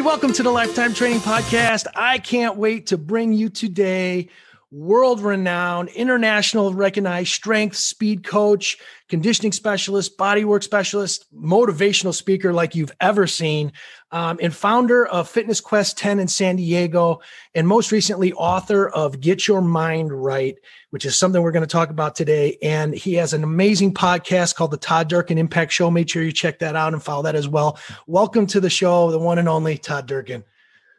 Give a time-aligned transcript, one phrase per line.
[0.00, 1.86] Welcome to the Lifetime Training Podcast.
[1.94, 4.28] I can't wait to bring you today
[4.72, 8.78] world renowned, international recognized strength, speed coach,
[9.08, 13.72] conditioning specialist, bodywork specialist, motivational speaker like you've ever seen,
[14.12, 17.20] um, and founder of Fitness Quest 10 in San Diego,
[17.52, 20.56] and most recently, author of Get Your Mind Right,
[20.90, 22.56] which is something we're going to talk about today.
[22.62, 25.90] And he has an amazing podcast called the Todd Durkin Impact Show.
[25.90, 27.76] Make sure you check that out and follow that as well.
[28.06, 30.44] Welcome to the show, the one and only Todd Durkin.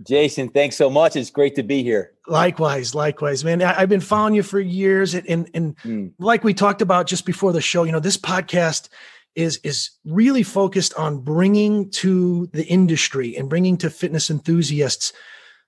[0.04, 1.16] Jason, thanks so much.
[1.16, 2.12] It's great to be here.
[2.32, 3.62] Likewise, likewise, man.
[3.62, 6.14] I, have been following you for years, and and, and mm.
[6.18, 8.88] like we talked about just before the show, you know, this podcast
[9.36, 15.12] is is really focused on bringing to the industry and bringing to fitness enthusiasts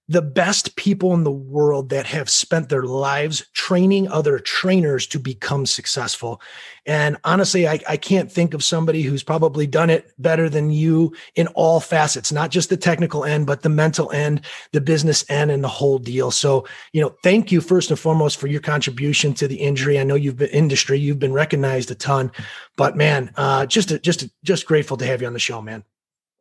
[0.09, 5.17] the best people in the world that have spent their lives training other trainers to
[5.17, 6.41] become successful.
[6.85, 11.15] And honestly, I, I, can't think of somebody who's probably done it better than you
[11.35, 14.41] in all facets, not just the technical end, but the mental end,
[14.73, 16.31] the business end, and the whole deal.
[16.31, 19.97] So, you know, thank you first and foremost for your contribution to the injury.
[19.99, 22.29] I know you've been industry, you've been recognized a ton,
[22.75, 25.85] but man, uh, just, just, just grateful to have you on the show, man.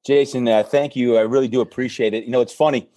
[0.04, 1.16] Jason, uh, thank you.
[1.16, 2.24] I really do appreciate it.
[2.24, 2.88] You know, it's funny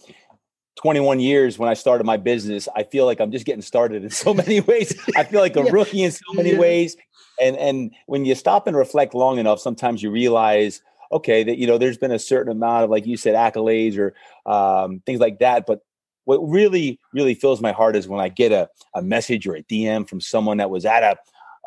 [0.75, 4.09] 21 years when I started my business, I feel like I'm just getting started in
[4.09, 4.93] so many ways.
[5.15, 5.71] I feel like a yeah.
[5.71, 6.59] rookie in so many yeah.
[6.59, 6.97] ways.
[7.39, 11.67] And and when you stop and reflect long enough, sometimes you realize, okay, that you
[11.67, 14.13] know, there's been a certain amount of, like you said, accolades or
[14.49, 15.65] um, things like that.
[15.65, 15.81] But
[16.25, 19.63] what really, really fills my heart is when I get a, a message or a
[19.63, 21.17] DM from someone that was at a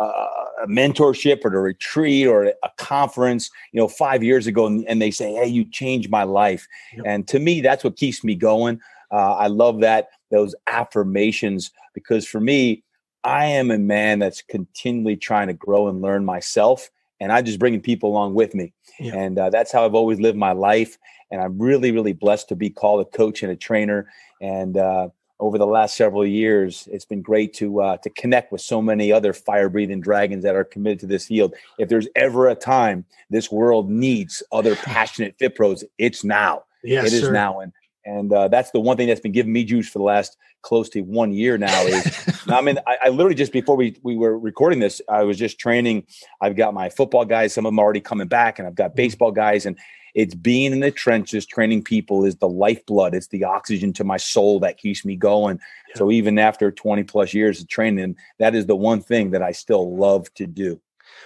[0.00, 5.00] a mentorship or a retreat or a conference, you know, five years ago, and, and
[5.00, 7.04] they say, "Hey, you changed my life," yep.
[7.06, 8.80] and to me, that's what keeps me going.
[9.10, 12.82] Uh, I love that those affirmations because for me,
[13.24, 16.90] I am a man that's continually trying to grow and learn myself,
[17.20, 18.72] and I'm just bringing people along with me.
[19.00, 19.16] Yeah.
[19.16, 20.98] And uh, that's how I've always lived my life.
[21.30, 24.08] And I'm really, really blessed to be called a coach and a trainer.
[24.40, 25.08] And uh,
[25.40, 29.12] over the last several years, it's been great to uh, to connect with so many
[29.12, 31.54] other fire breathing dragons that are committed to this field.
[31.78, 36.64] If there's ever a time this world needs other passionate fit pros, it's now.
[36.82, 37.32] Yes, it is sir.
[37.32, 37.60] now.
[37.60, 37.72] And
[38.04, 40.88] and uh, that's the one thing that's been giving me juice for the last close
[40.90, 41.82] to one year now.
[41.82, 45.38] Is I mean, I, I, literally just before we we were recording this, I was
[45.38, 46.06] just training.
[46.40, 48.90] I've got my football guys; some of them are already coming back, and I've got
[48.90, 48.96] mm-hmm.
[48.96, 49.66] baseball guys.
[49.66, 49.78] And
[50.14, 53.14] it's being in the trenches, training people is the lifeblood.
[53.14, 55.60] It's the oxygen to my soul that keeps me going.
[55.88, 55.98] Yeah.
[55.98, 59.52] So even after twenty plus years of training, that is the one thing that I
[59.52, 60.80] still love to do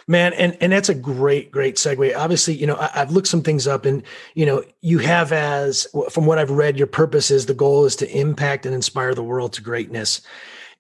[0.07, 2.17] man and and that's a great great segue.
[2.17, 4.03] Obviously you know I, have looked some things up and
[4.35, 7.97] you know you have as from what i've read your purpose is the goal is
[7.97, 10.21] to impact and inspire the world to greatness.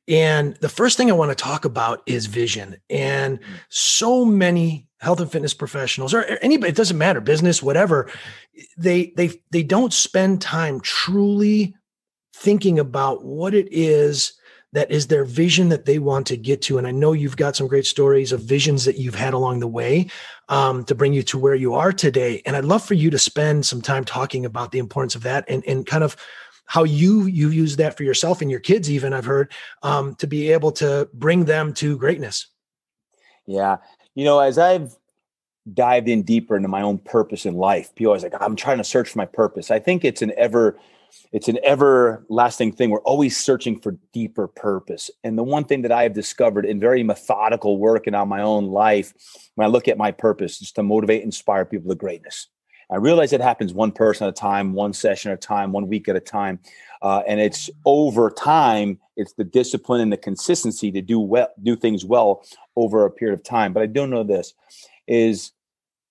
[0.08, 2.76] And the first thing i want to talk about is vision.
[2.90, 3.44] And mm.
[3.68, 8.08] so many health and fitness professionals or anybody it doesn't matter business whatever
[8.78, 11.74] they they they don't spend time truly
[12.34, 14.34] thinking about what it is
[14.72, 16.78] that is their vision that they want to get to.
[16.78, 19.68] And I know you've got some great stories of visions that you've had along the
[19.68, 20.06] way
[20.48, 22.42] um, to bring you to where you are today.
[22.46, 25.44] And I'd love for you to spend some time talking about the importance of that
[25.48, 26.16] and, and kind of
[26.66, 29.52] how you you use that for yourself and your kids even i've heard
[29.82, 32.46] um, to be able to bring them to greatness
[33.46, 33.76] yeah
[34.14, 34.96] you know as i've
[35.74, 38.84] dived in deeper into my own purpose in life people always like i'm trying to
[38.84, 40.78] search for my purpose i think it's an ever
[41.32, 42.90] it's an everlasting thing.
[42.90, 45.10] We're always searching for deeper purpose.
[45.24, 48.42] And the one thing that I have discovered in very methodical work and on my
[48.42, 49.14] own life,
[49.54, 52.48] when I look at my purpose, is to motivate, inspire people to greatness.
[52.90, 55.88] I realize it happens one person at a time, one session at a time, one
[55.88, 56.60] week at a time.
[57.00, 61.74] Uh, and it's over time, it's the discipline and the consistency to do well, do
[61.74, 62.44] things well
[62.76, 63.72] over a period of time.
[63.72, 64.52] But I do know this
[65.06, 65.52] is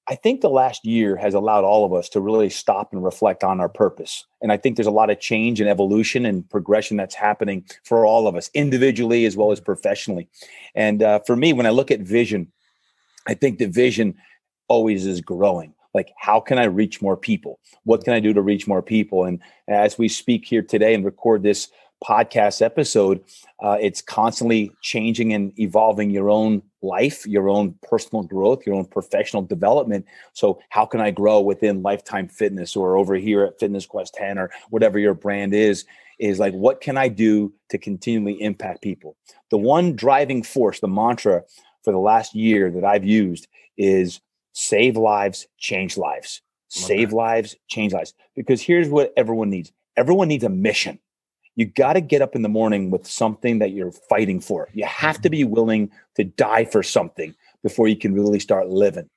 [0.07, 3.43] I think the last year has allowed all of us to really stop and reflect
[3.43, 4.25] on our purpose.
[4.41, 8.05] And I think there's a lot of change and evolution and progression that's happening for
[8.05, 10.27] all of us, individually as well as professionally.
[10.75, 12.51] And uh, for me, when I look at vision,
[13.27, 14.15] I think the vision
[14.67, 15.73] always is growing.
[15.93, 17.59] Like, how can I reach more people?
[17.83, 19.25] What can I do to reach more people?
[19.25, 21.69] And as we speak here today and record this
[22.03, 23.23] podcast episode,
[23.59, 28.85] uh, it's constantly changing and evolving your own life, your own personal growth, your own
[28.85, 30.05] professional development.
[30.33, 34.37] So, how can I grow within Lifetime Fitness or over here at Fitness Quest 10
[34.37, 35.85] or whatever your brand is?
[36.19, 39.17] Is like, what can I do to continually impact people?
[39.49, 41.43] The one driving force, the mantra
[41.83, 44.21] for the last year that I've used is
[44.53, 46.41] save lives, change lives.
[46.67, 48.13] Save lives, change lives.
[48.35, 50.99] Because here's what everyone needs everyone needs a mission
[51.55, 54.69] you got to get up in the morning with something that you're fighting for.
[54.73, 59.09] You have to be willing to die for something before you can really start living.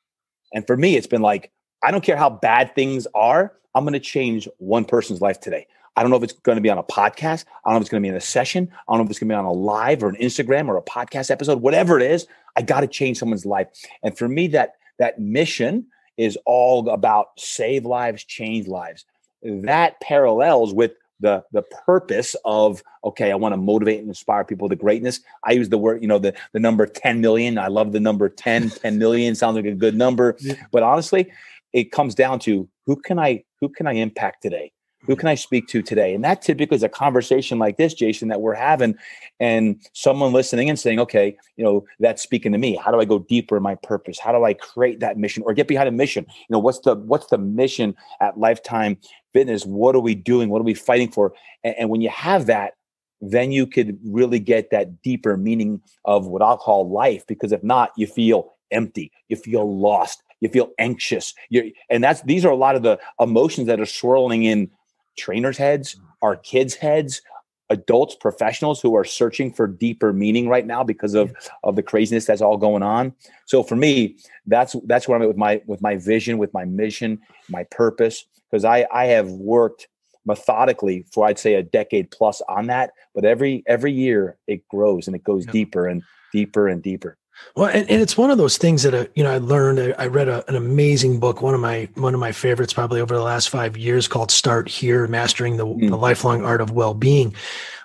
[0.52, 1.50] And for me, it's been like,
[1.82, 3.52] I don't care how bad things are.
[3.74, 5.66] I'm going to change one person's life today.
[5.96, 7.44] I don't know if it's going to be on a podcast.
[7.64, 8.68] I don't know if it's going to be in a session.
[8.72, 10.76] I don't know if it's going to be on a live or an Instagram or
[10.76, 12.26] a podcast episode, whatever it is.
[12.56, 13.68] I got to change someone's life.
[14.02, 15.86] And for me, that that mission
[16.16, 19.04] is all about save lives, change lives.
[19.42, 20.92] That parallels with
[21.24, 25.52] the the purpose of okay i want to motivate and inspire people to greatness i
[25.52, 28.70] use the word you know the the number 10 million i love the number 10
[28.82, 30.54] 10 million sounds like a good number yeah.
[30.70, 31.32] but honestly
[31.72, 34.70] it comes down to who can i who can i impact today
[35.06, 35.20] who hmm.
[35.20, 36.14] can I speak to today?
[36.14, 38.94] And that typically is a conversation like this, Jason, that we're having,
[39.38, 42.76] and someone listening and saying, okay, you know, that's speaking to me.
[42.76, 44.18] How do I go deeper in my purpose?
[44.18, 46.24] How do I create that mission or get behind a mission?
[46.28, 48.98] You know, what's the what's the mission at Lifetime
[49.34, 49.66] Fitness?
[49.66, 50.48] What are we doing?
[50.48, 51.34] What are we fighting for?
[51.62, 52.72] And, and when you have that,
[53.20, 57.26] then you could really get that deeper meaning of what I'll call life.
[57.26, 61.34] Because if not, you feel empty, you feel lost, you feel anxious.
[61.50, 64.70] You're, and that's these are a lot of the emotions that are swirling in
[65.18, 66.06] trainers' heads, mm-hmm.
[66.22, 67.22] our kids' heads,
[67.70, 72.26] adults, professionals who are searching for deeper meaning right now because of of the craziness
[72.26, 73.14] that's all going on.
[73.46, 74.16] So for me,
[74.46, 78.26] that's that's where I'm at with my with my vision, with my mission, my purpose.
[78.54, 79.88] Because I I have worked
[80.24, 85.08] methodically for I'd say a decade plus on that, but every every year it grows
[85.08, 85.50] and it goes yeah.
[85.50, 87.18] deeper and deeper and deeper.
[87.56, 89.80] Well, and, and it's one of those things that uh, you know I learned.
[89.80, 93.00] I, I read a, an amazing book, one of my one of my favorites, probably
[93.00, 95.88] over the last five years, called "Start Here: Mastering the, mm.
[95.88, 97.34] the Lifelong Art of Well-Being."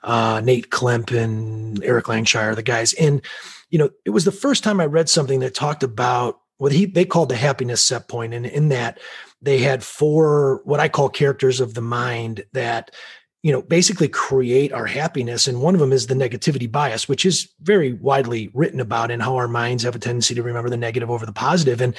[0.03, 3.23] Uh, Nate Klemp and Eric Langshur, the guys, and
[3.71, 6.85] you know it was the first time I read something that talked about what he
[6.85, 8.99] they called the happiness set point, and in that
[9.41, 12.91] they had four what I call characters of the mind that
[13.43, 17.25] you know basically create our happiness and one of them is the negativity bias which
[17.25, 20.75] is very widely written about and how our minds have a tendency to remember the
[20.75, 21.95] negative over the positive and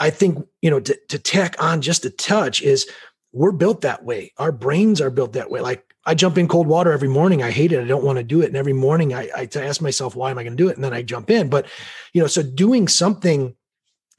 [0.00, 2.86] i think you know to, to tack on just a touch is
[3.32, 4.32] we're built that way.
[4.38, 5.60] Our brains are built that way.
[5.60, 8.22] Like i jump in cold water every morning i hate it i don't want to
[8.22, 10.68] do it and every morning i, I ask myself why am i going to do
[10.68, 11.66] it and then i jump in but
[12.12, 13.56] you know so doing something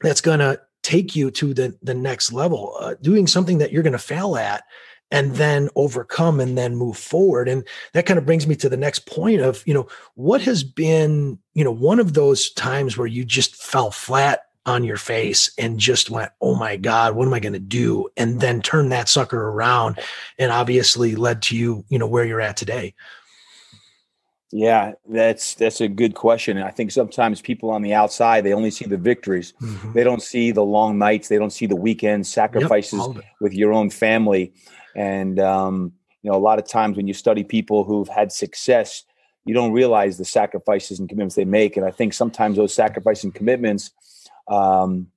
[0.02, 3.82] that's going to take you to the the next level uh, doing something that you're
[3.82, 4.64] going to fail at
[5.10, 7.46] and then overcome and then move forward.
[7.46, 10.64] And that kind of brings me to the next point of you know what has
[10.64, 15.50] been you know one of those times where you just fell flat on your face
[15.58, 18.06] and just went oh my god what am i going to do?
[18.18, 19.98] and then turn that sucker around
[20.38, 22.94] and obviously led to you you know where you're at today
[24.50, 26.56] yeah, that's that's a good question.
[26.56, 29.52] And I think sometimes people on the outside they only see the victories.
[29.60, 29.92] Mm-hmm.
[29.92, 31.28] They don't see the long nights.
[31.28, 34.54] They don't see the weekend sacrifices yep, with your own family.
[34.96, 35.92] And um,
[36.22, 39.04] you know, a lot of times when you study people who've had success,
[39.44, 41.76] you don't realize the sacrifices and commitments they make.
[41.76, 43.90] And I think sometimes those sacrifices and commitments
[44.48, 45.08] um,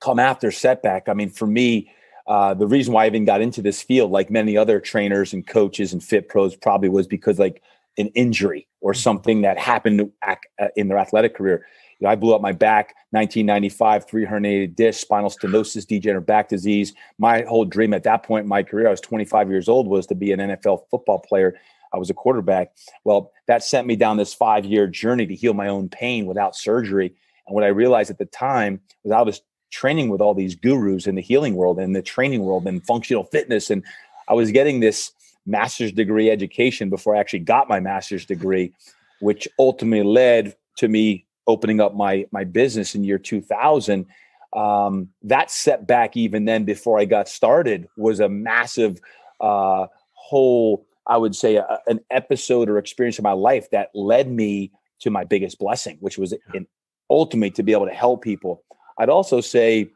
[0.00, 1.08] come after setback.
[1.08, 1.90] I mean, for me,
[2.28, 5.44] uh, the reason why I even got into this field, like many other trainers and
[5.44, 7.60] coaches and fit pros, probably was because like
[7.98, 9.00] an injury or mm-hmm.
[9.00, 10.36] something that happened uh,
[10.76, 11.66] in their athletic career.
[11.98, 16.48] You know, I blew up my back 1995, three herniated discs, spinal stenosis, degenerative back
[16.48, 16.94] disease.
[17.18, 20.06] My whole dream at that point in my career, I was 25 years old, was
[20.08, 21.54] to be an NFL football player.
[21.92, 22.72] I was a quarterback.
[23.04, 26.56] Well, that sent me down this five year journey to heal my own pain without
[26.56, 27.14] surgery.
[27.46, 31.06] And what I realized at the time was I was training with all these gurus
[31.06, 33.70] in the healing world and the training world and functional fitness.
[33.70, 33.84] And
[34.28, 35.12] I was getting this
[35.46, 38.72] master's degree education before I actually got my master's degree,
[39.20, 44.06] which ultimately led to me opening up my my business in year 2000
[44.54, 49.00] um, that setback even then before i got started was a massive
[49.40, 54.30] uh, whole i would say a, an episode or experience in my life that led
[54.30, 54.70] me
[55.00, 56.64] to my biggest blessing which was in
[57.12, 58.64] ultimately to be able to help people.
[58.98, 59.90] I'd also say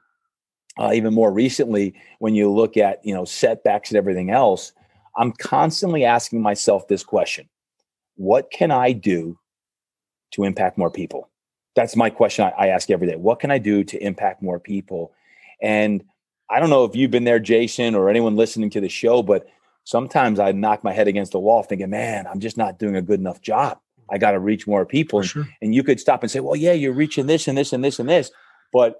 [0.78, 4.72] uh, even more recently when you look at you know setbacks and everything else
[5.16, 7.48] i'm constantly asking myself this question
[8.16, 9.38] what can i do
[10.32, 11.30] to impact more people
[11.76, 13.16] that's my question I, I ask every day.
[13.16, 15.12] What can I do to impact more people?
[15.62, 16.02] And
[16.50, 19.46] I don't know if you've been there, Jason, or anyone listening to the show, but
[19.84, 23.02] sometimes I knock my head against the wall thinking, man, I'm just not doing a
[23.02, 23.78] good enough job.
[24.10, 25.22] I got to reach more people.
[25.22, 25.46] Sure.
[25.60, 27.98] And you could stop and say, well, yeah, you're reaching this and this and this
[27.98, 28.30] and this.
[28.72, 28.96] But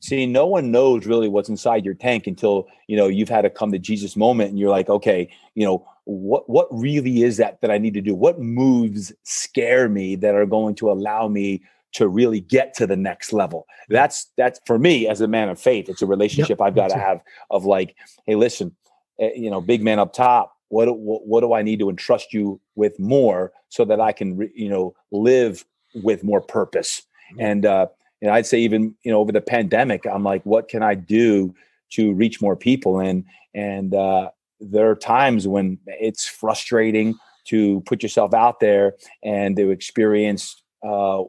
[0.00, 3.50] see, no one knows really what's inside your tank until, you know, you've had a
[3.50, 7.60] come to Jesus moment and you're like, okay, you know, what what really is that
[7.60, 8.14] that I need to do?
[8.14, 11.62] What moves scare me that are going to allow me
[11.92, 13.66] to really get to the next level.
[13.88, 15.88] That's that's for me as a man of faith.
[15.88, 18.76] It's a relationship yep, I've got to have of like, hey, listen,
[19.18, 20.54] eh, you know, big man up top.
[20.68, 24.50] What, what what do I need to entrust you with more so that I can
[24.54, 25.64] you know live
[25.94, 27.02] with more purpose?
[27.32, 27.40] Mm-hmm.
[27.40, 27.86] And uh,
[28.26, 31.54] know, I'd say even you know over the pandemic, I'm like, what can I do
[31.90, 32.98] to reach more people?
[32.98, 37.14] And and uh, there are times when it's frustrating
[37.46, 41.22] to put yourself out there and to experience uh,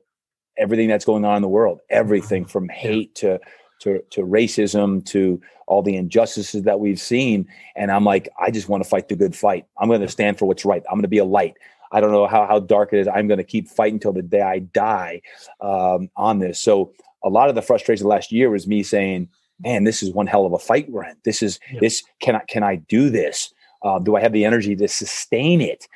[0.58, 2.52] everything that's going on in the world everything mm-hmm.
[2.52, 3.40] from hate to
[3.80, 7.48] to to racism to all the injustices that we've seen.
[7.76, 9.66] And i'm like i just want to fight the good fight.
[9.78, 10.84] I'm going to stand for what's right.
[10.90, 11.56] I'm going to be a light
[11.92, 13.08] i don't know how, how dark it is.
[13.08, 15.22] I'm going to keep fighting until the day i die
[15.62, 16.60] um, on this.
[16.60, 16.94] So
[17.24, 19.30] a lot of the frustration last year was me saying
[19.60, 21.16] man this is one hell of a fight we're in.
[21.24, 21.80] This is yeah.
[21.80, 23.54] this can i can i do this?
[23.82, 25.88] Uh, do i have the energy to sustain it?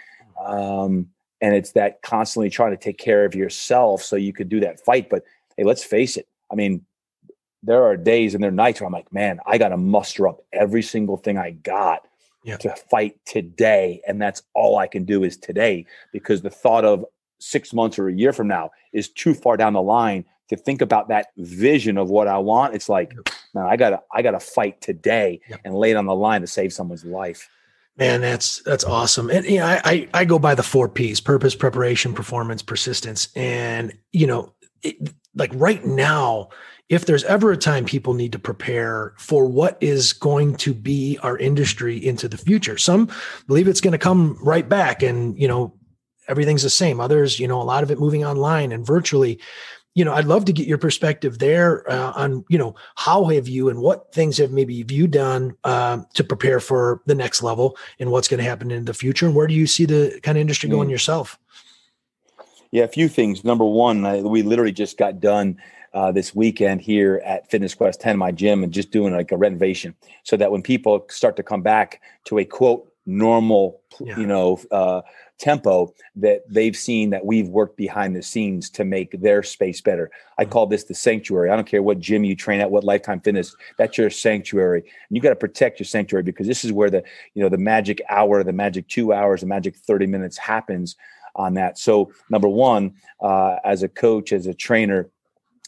[0.43, 1.09] Um,
[1.41, 4.83] and it's that constantly trying to take care of yourself so you could do that
[4.83, 5.09] fight.
[5.09, 5.23] But
[5.57, 6.27] hey let's face it.
[6.51, 6.85] I mean
[7.63, 10.27] there are days and there are nights where I'm like, man, I got to muster
[10.27, 12.05] up every single thing I got
[12.43, 12.57] yeah.
[12.57, 14.01] to fight today.
[14.07, 17.05] And that's all I can do is today because the thought of
[17.39, 20.81] six months or a year from now is too far down the line to think
[20.81, 22.75] about that vision of what I want.
[22.75, 23.13] It's like,
[23.53, 25.61] man, I gotta, I gotta fight today yep.
[25.63, 27.49] and lay it on the line to save someone's life.
[27.97, 29.29] Man, that's that's awesome.
[29.29, 33.29] And you know, I, I, I go by the four P's: purpose, preparation, performance, persistence.
[33.35, 36.49] And you know, it, like right now,
[36.93, 41.17] if there's ever a time people need to prepare for what is going to be
[41.23, 42.77] our industry into the future.
[42.77, 43.09] Some
[43.47, 45.73] believe it's going to come right back and you know
[46.27, 46.99] everything's the same.
[46.99, 49.39] Others you know a lot of it moving online and virtually.
[49.95, 53.47] You know i'd love to get your perspective there uh, on you know how have
[53.47, 57.77] you and what things have maybe you done uh, to prepare for the next level
[57.99, 60.35] and what's going to happen in the future and where do you see the kind
[60.35, 60.91] of industry going mm.
[60.91, 61.37] yourself?
[62.71, 63.43] Yeah a few things.
[63.43, 65.59] Number one I, we literally just got done
[65.93, 69.37] uh, this weekend here at Fitness Quest 10, my gym, and just doing like a
[69.37, 74.17] renovation so that when people start to come back to a quote normal, yeah.
[74.17, 75.01] you know, uh,
[75.37, 80.09] tempo, that they've seen that we've worked behind the scenes to make their space better.
[80.37, 80.51] I mm-hmm.
[80.51, 81.49] call this the sanctuary.
[81.49, 84.79] I don't care what gym you train at, what Lifetime Fitness, that's your sanctuary.
[84.79, 87.57] And you got to protect your sanctuary because this is where the, you know, the
[87.57, 90.95] magic hour, the magic two hours, the magic 30 minutes happens
[91.35, 91.77] on that.
[91.77, 95.09] So number one, uh, as a coach, as a trainer,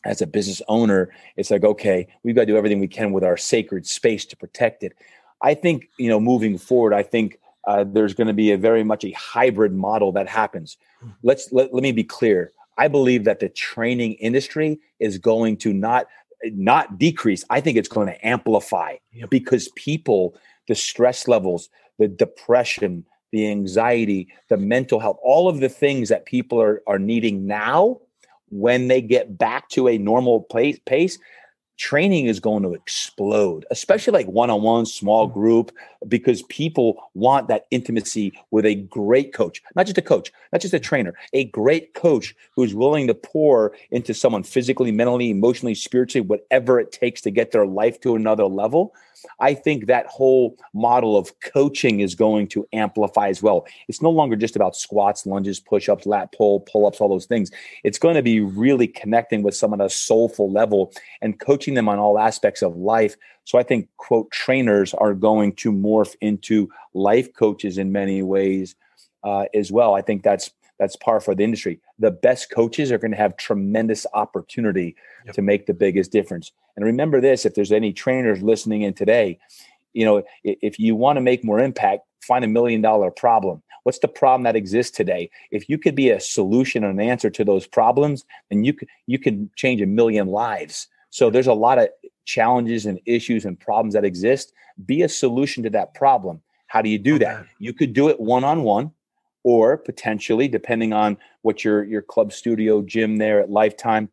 [0.05, 3.23] as a business owner, it's like, okay, we've got to do everything we can with
[3.23, 4.93] our sacred space to protect it.
[5.41, 8.83] I think, you know, moving forward, I think uh, there's going to be a very
[8.83, 10.77] much a hybrid model that happens.
[11.01, 11.09] Hmm.
[11.23, 12.51] Let's let, let me be clear.
[12.77, 16.07] I believe that the training industry is going to not
[16.43, 17.43] not decrease.
[17.49, 19.29] I think it's going to amplify yep.
[19.29, 20.35] because people,
[20.67, 26.25] the stress levels, the depression, the anxiety, the mental health, all of the things that
[26.25, 27.99] people are, are needing now
[28.59, 31.19] when they get back to a normal pace, pace
[31.77, 35.33] training is going to explode, especially like one on one, small mm.
[35.33, 35.71] group,
[36.07, 40.73] because people want that intimacy with a great coach, not just a coach, not just
[40.73, 46.25] a trainer, a great coach who's willing to pour into someone physically, mentally, emotionally, spiritually,
[46.25, 48.93] whatever it takes to get their life to another level.
[49.39, 53.65] I think that whole model of coaching is going to amplify as well.
[53.87, 57.25] It's no longer just about squats, lunges, push ups, lat pull, pull ups, all those
[57.25, 57.51] things.
[57.83, 61.89] It's going to be really connecting with someone at a soulful level and coaching them
[61.89, 63.15] on all aspects of life.
[63.43, 68.75] So I think, quote, trainers are going to morph into life coaches in many ways
[69.23, 69.95] uh, as well.
[69.95, 71.79] I think that's that's par for the industry.
[71.99, 75.35] The best coaches are going to have tremendous opportunity yep.
[75.35, 76.51] to make the biggest difference.
[76.75, 79.39] And remember this: if there's any trainers listening in today,
[79.93, 83.61] you know, if you want to make more impact, find a million dollar problem.
[83.83, 85.29] What's the problem that exists today?
[85.51, 88.89] If you could be a solution and an answer to those problems, then you could
[89.05, 90.87] you can change a million lives.
[91.11, 91.89] So there's a lot of
[92.25, 94.51] challenges and issues and problems that exist.
[94.85, 96.41] Be a solution to that problem.
[96.67, 97.45] How do you do that?
[97.59, 98.91] You could do it one on one
[99.45, 104.09] or potentially depending on what your your club studio gym there at lifetime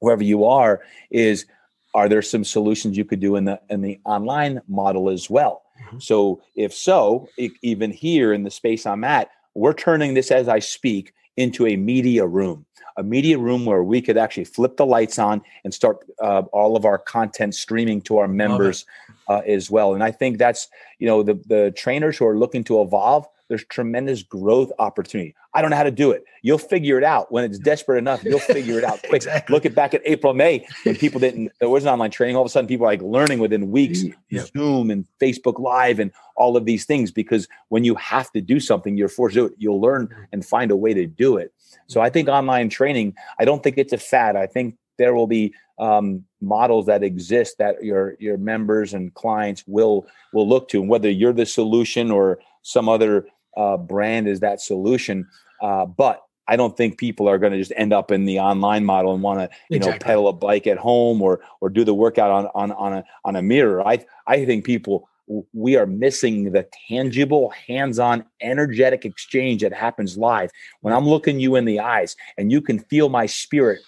[0.00, 1.46] wherever you are is
[1.94, 5.62] are there some solutions you could do in the in the online model as well?
[5.86, 5.98] Mm-hmm.
[5.98, 7.28] so if so
[7.62, 11.74] even here in the space i'm at we're turning this as i speak into a
[11.74, 12.64] media room
[12.96, 16.76] a media room where we could actually flip the lights on and start uh, all
[16.76, 18.86] of our content streaming to our members
[19.28, 19.94] uh, as well.
[19.94, 20.68] And i think that's
[21.00, 25.34] you know the the trainers who are looking to evolve there's tremendous growth opportunity.
[25.52, 26.24] I don't know how to do it.
[26.42, 28.24] You'll figure it out when it's desperate enough.
[28.24, 29.22] You'll figure it out quick.
[29.22, 29.54] exactly.
[29.54, 31.52] Look at back at April, May when people didn't.
[31.60, 32.36] There wasn't online training.
[32.36, 34.44] All of a sudden, people are like learning within weeks, yeah.
[34.56, 37.10] Zoom and Facebook Live and all of these things.
[37.10, 39.54] Because when you have to do something, you're forced to do it.
[39.58, 40.22] You'll learn mm-hmm.
[40.32, 41.52] and find a way to do it.
[41.86, 43.14] So I think online training.
[43.38, 44.36] I don't think it's a fad.
[44.36, 49.64] I think there will be um, models that exist that your your members and clients
[49.66, 54.40] will will look to, and whether you're the solution or some other uh, brand is
[54.40, 55.26] that solution.
[55.60, 58.84] Uh, but I don't think people are going to just end up in the online
[58.84, 59.98] model and want to, you exactly.
[59.98, 63.04] know, pedal a bike at home or or do the workout on on on a
[63.24, 63.86] on a mirror.
[63.86, 65.08] I I think people
[65.54, 70.50] we are missing the tangible, hands-on, energetic exchange that happens live.
[70.82, 73.80] When I'm looking you in the eyes and you can feel my spirit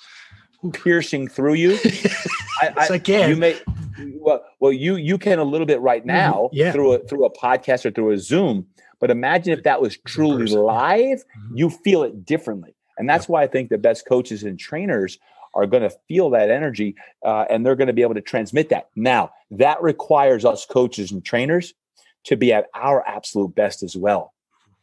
[0.72, 1.78] piercing through you.
[2.62, 3.28] I, I, can.
[3.28, 3.60] You may
[4.14, 6.08] well, well, you you can a little bit right mm-hmm.
[6.08, 6.72] now yeah.
[6.72, 8.66] through a through a podcast or through a Zoom.
[9.00, 11.56] But imagine if that was truly live, mm-hmm.
[11.56, 12.74] you feel it differently.
[12.98, 15.18] And that's why I think the best coaches and trainers
[15.54, 18.68] are going to feel that energy uh, and they're going to be able to transmit
[18.68, 18.88] that.
[18.94, 21.74] Now, that requires us coaches and trainers
[22.24, 24.32] to be at our absolute best as well.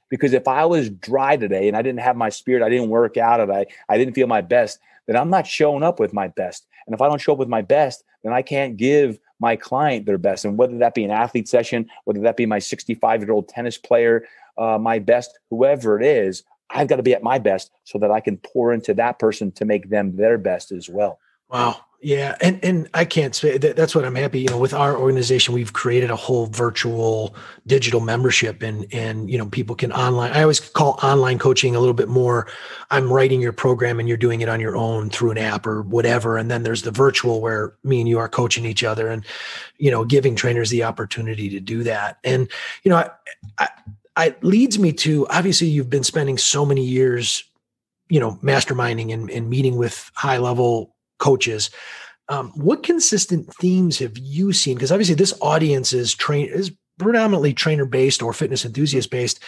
[0.09, 3.17] Because if I was dry today and I didn't have my spirit, I didn't work
[3.17, 6.27] out, and I, I didn't feel my best, then I'm not showing up with my
[6.27, 6.67] best.
[6.85, 10.05] And if I don't show up with my best, then I can't give my client
[10.05, 10.45] their best.
[10.45, 13.77] And whether that be an athlete session, whether that be my 65 year old tennis
[13.77, 14.25] player,
[14.57, 18.11] uh, my best, whoever it is, I've got to be at my best so that
[18.11, 21.19] I can pour into that person to make them their best as well.
[21.49, 21.77] Wow.
[22.03, 22.35] Yeah.
[22.41, 25.53] And, and I can't say that that's what I'm happy, you know, with our organization,
[25.53, 27.33] we've created a whole virtual
[27.65, 31.79] digital membership and, and, you know, people can online, I always call online coaching a
[31.79, 32.47] little bit more.
[32.91, 35.81] I'm writing your program and you're doing it on your own through an app or
[35.83, 36.37] whatever.
[36.37, 39.25] And then there's the virtual where me and you are coaching each other and,
[39.77, 42.17] you know, giving trainers the opportunity to do that.
[42.25, 42.51] And,
[42.83, 43.09] you know,
[43.57, 43.69] I,
[44.17, 47.45] I leads me to obviously you've been spending so many years
[48.09, 50.92] you know masterminding and, and meeting with high level
[51.23, 51.69] coaches.
[52.27, 54.75] Um, what consistent themes have you seen?
[54.75, 59.39] Because obviously this audience is is predominantly trainer based or fitness enthusiast based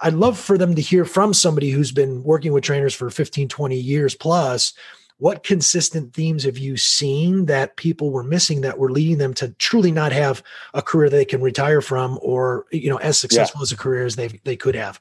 [0.00, 3.48] i'd love for them to hear from somebody who's been working with trainers for 15
[3.48, 4.72] 20 years plus.
[5.18, 9.50] What consistent themes have you seen that people were missing that were leading them to
[9.58, 10.42] truly not have
[10.74, 13.64] a career they can retire from or you know as successful yeah.
[13.64, 15.00] as a career as they they could have?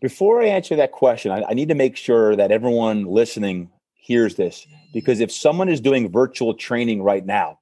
[0.00, 3.70] Before i answer that question I, I need to make sure that everyone listening
[4.04, 4.66] hears this.
[4.92, 7.58] Because if someone is doing virtual training right now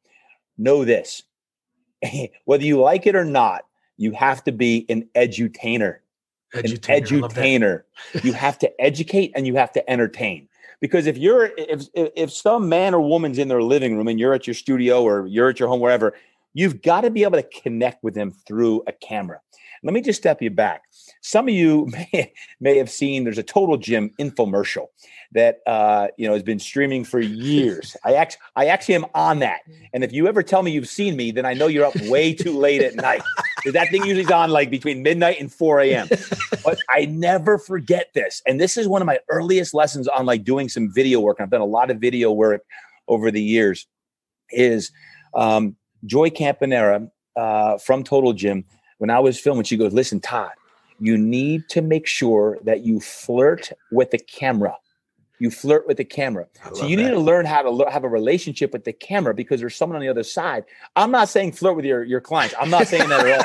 [0.59, 1.22] know this.
[2.44, 3.64] Whether you like it or not
[3.96, 5.98] you have to be an edutainer.
[6.55, 7.83] Edutainer, an edutainer.
[8.24, 10.48] you have to educate and you have to entertain.
[10.81, 14.35] Because if you're if if some man or woman's in their living room and you're
[14.35, 16.14] at your studio or you're at your home wherever
[16.55, 19.40] you've got to be able to connect with them through a camera.
[19.85, 20.83] Let me just step you back.
[21.22, 24.87] Some of you may, may have seen there's a total gym infomercial
[25.33, 27.97] that uh, you know has been streaming for years.
[28.05, 29.61] I actually I actually am on that.
[29.92, 32.35] And if you ever tell me you've seen me, then I know you're up way
[32.35, 33.23] too late at night.
[33.66, 36.09] that thing usually is on like between midnight and 4 a.m.
[36.64, 38.40] But I never forget this.
[38.47, 41.38] And this is one of my earliest lessons on like doing some video work.
[41.40, 42.62] I've done a lot of video work
[43.09, 43.87] over the years.
[44.51, 44.92] Is
[45.35, 48.64] um, Joy Campanera uh, from Total Gym.
[48.99, 50.53] When I was filming, she goes, "Listen, Todd,
[51.01, 54.77] you need to make sure that you flirt with the camera."
[55.42, 56.46] You flirt with the camera.
[56.72, 57.02] So you that.
[57.02, 60.00] need to learn how to have a relationship with the camera because there's someone on
[60.00, 60.64] the other side.
[60.94, 62.55] I'm not saying flirt with your, your clients.
[62.61, 63.38] I'm not saying that at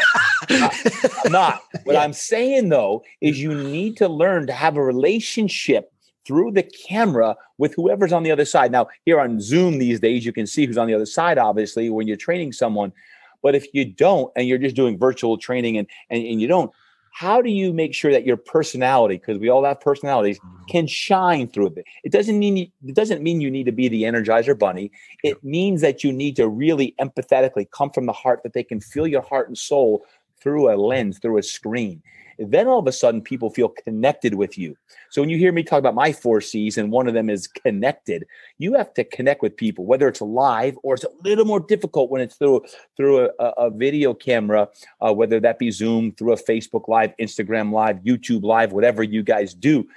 [0.51, 1.15] all.
[1.25, 1.63] I'm not.
[1.85, 2.03] What yeah.
[2.03, 5.91] I'm saying though is you need to learn to have a relationship
[6.23, 8.71] through the camera with whoever's on the other side.
[8.71, 11.89] Now, here on Zoom these days, you can see who's on the other side, obviously,
[11.89, 12.93] when you're training someone.
[13.41, 16.69] But if you don't, and you're just doing virtual training and, and, and you don't,
[17.17, 20.65] how do you make sure that your personality because we all have personalities mm-hmm.
[20.65, 23.87] can shine through it it doesn't mean you, it doesn't mean you need to be
[23.87, 24.91] the energizer bunny.
[25.23, 28.79] It means that you need to really empathetically come from the heart that they can
[28.79, 30.05] feel your heart and soul
[30.39, 32.01] through a lens through a screen
[32.39, 34.75] then all of a sudden people feel connected with you.
[35.09, 37.47] So when you hear me talk about my four C's and one of them is
[37.47, 38.25] connected,
[38.57, 42.09] you have to connect with people, whether it's live or it's a little more difficult
[42.09, 42.63] when it's through
[42.95, 44.69] through a, a video camera,
[45.01, 49.23] uh, whether that be Zoom, through a Facebook Live, Instagram Live, YouTube Live, whatever you
[49.23, 49.87] guys do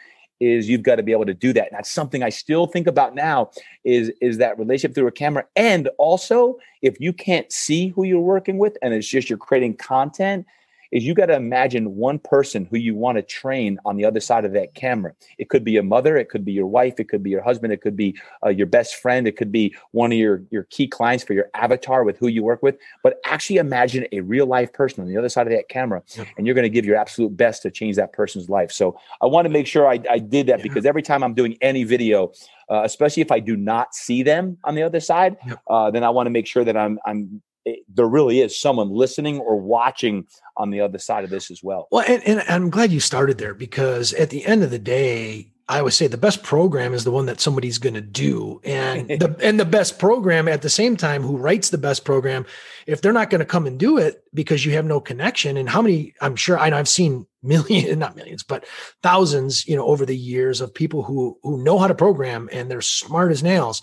[0.40, 1.68] is you've got to be able to do that.
[1.68, 3.50] And that's something I still think about now
[3.84, 5.44] is is that relationship through a camera.
[5.54, 9.76] And also, if you can't see who you're working with and it's just you're creating
[9.76, 10.46] content,
[10.92, 14.20] is you got to imagine one person who you want to train on the other
[14.20, 15.12] side of that camera.
[15.38, 17.72] It could be a mother, it could be your wife, it could be your husband,
[17.72, 20.86] it could be uh, your best friend, it could be one of your your key
[20.86, 22.76] clients for your avatar with who you work with.
[23.02, 26.24] But actually imagine a real life person on the other side of that camera, yeah.
[26.36, 28.72] and you're going to give your absolute best to change that person's life.
[28.72, 30.62] So I want to make sure I, I did that yeah.
[30.62, 32.32] because every time I'm doing any video,
[32.70, 35.36] uh, especially if I do not see them on the other side,
[35.68, 38.90] uh, then I want to make sure that I'm I'm it, there really is someone
[38.90, 41.88] listening or watching on the other side of this as well.
[41.90, 45.52] Well, and, and I'm glad you started there because at the end of the day,
[45.70, 49.06] I always say the best program is the one that somebody's going to do, and
[49.08, 52.44] the and the best program at the same time who writes the best program,
[52.88, 55.68] if they're not going to come and do it because you have no connection, and
[55.68, 58.64] how many I'm sure I know I've seen millions, not millions, but
[59.04, 62.68] thousands, you know, over the years of people who who know how to program and
[62.68, 63.80] they're smart as nails,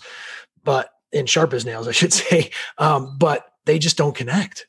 [0.64, 4.66] but and sharp as nails, I should say, um, but they just don't connect.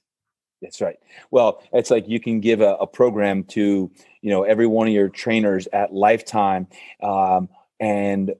[0.62, 0.97] That's right.
[1.31, 3.89] Well, it's like you can give a, a program to
[4.21, 6.67] you know every one of your trainers at lifetime,
[7.01, 7.47] um,
[7.79, 8.33] and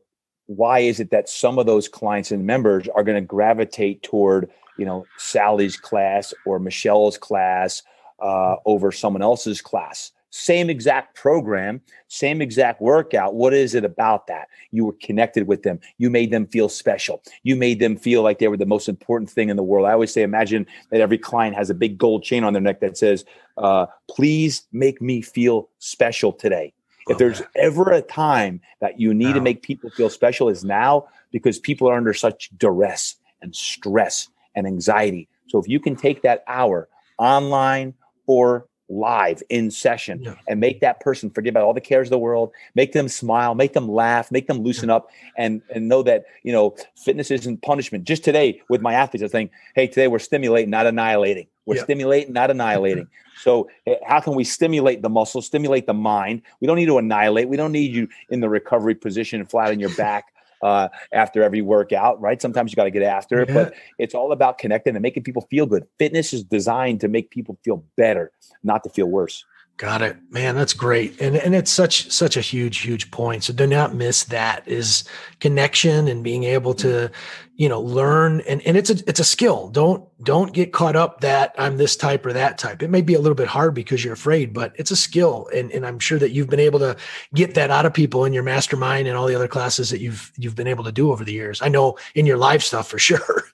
[0.48, 4.50] why is it that some of those clients and members are going to gravitate toward
[4.78, 7.84] you know Sally's class or Michelle's class
[8.20, 10.12] uh, over someone else's class?
[10.32, 13.34] Same exact program, same exact workout.
[13.34, 14.48] What is it about that?
[14.72, 15.80] You were connected with them.
[15.98, 17.24] You made them feel special.
[17.44, 19.88] You made them feel like they were the most important thing in the world.
[19.88, 22.80] I always say, imagine that every client has a big gold chain on their neck
[22.82, 23.26] that says,
[23.58, 26.74] uh, please make me feel special today.
[27.08, 31.08] If there's ever a time that you need to make people feel special is now
[31.32, 35.28] because people are under such duress and stress and anxiety.
[35.48, 36.88] So if you can take that hour
[37.18, 37.96] online
[38.28, 40.36] or live in session yeah.
[40.48, 43.54] and make that person forget about all the cares of the world make them smile
[43.54, 47.62] make them laugh make them loosen up and and know that you know fitness isn't
[47.62, 48.04] punishment.
[48.04, 51.48] Just today with my athletes i think hey today we're stimulating not annihilating.
[51.66, 51.84] We're yeah.
[51.84, 53.08] stimulating not annihilating.
[53.42, 56.42] So eh, how can we stimulate the muscle stimulate the mind?
[56.60, 57.48] We don't need to annihilate.
[57.48, 61.62] We don't need you in the recovery position flat on your back uh, after every
[61.62, 62.42] workout, right?
[62.42, 65.48] Sometimes you got to get after it, but it's all about connecting and making people
[65.50, 65.86] feel good.
[65.98, 68.32] Fitness is designed to make people feel better,
[68.64, 69.46] not to feel worse.
[69.80, 70.56] Got it, man.
[70.56, 73.46] That's great, and and it's such such a huge huge point.
[73.46, 75.06] So do not miss that is
[75.40, 77.10] connection and being able to,
[77.56, 79.70] you know, learn and and it's a it's a skill.
[79.70, 82.84] Don't don't get caught up that I'm this type or that type.
[82.84, 85.72] It may be a little bit hard because you're afraid, but it's a skill, and
[85.72, 86.98] and I'm sure that you've been able to
[87.34, 90.34] get that out of people in your mastermind and all the other classes that you've
[90.36, 91.62] you've been able to do over the years.
[91.62, 93.46] I know in your live stuff for sure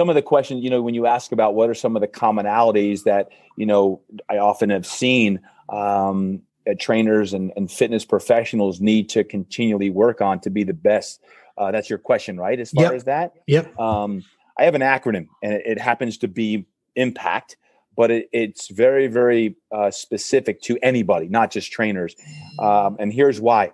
[0.00, 2.08] some of the questions, you know, when you ask about what are some of the
[2.08, 6.40] commonalities that, you know, I often have seen um,
[6.78, 11.20] trainers and, and fitness professionals need to continually work on to be the best.
[11.58, 12.58] Uh, that's your question, right?
[12.58, 12.92] As far yep.
[12.94, 13.34] as that?
[13.46, 13.78] Yep.
[13.78, 14.24] Um,
[14.58, 16.64] I have an acronym and it, it happens to be
[16.96, 17.56] IMPACT,
[17.94, 22.16] but it, it's very, very uh, specific to anybody, not just trainers.
[22.58, 23.72] Um, and here's why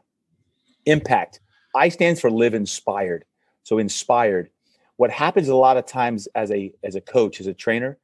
[0.89, 1.39] IMPACT.
[1.77, 3.25] I stands for live inspired.
[3.62, 4.51] So inspired
[4.97, 7.99] what happens a lot of times as a as a coach as a trainer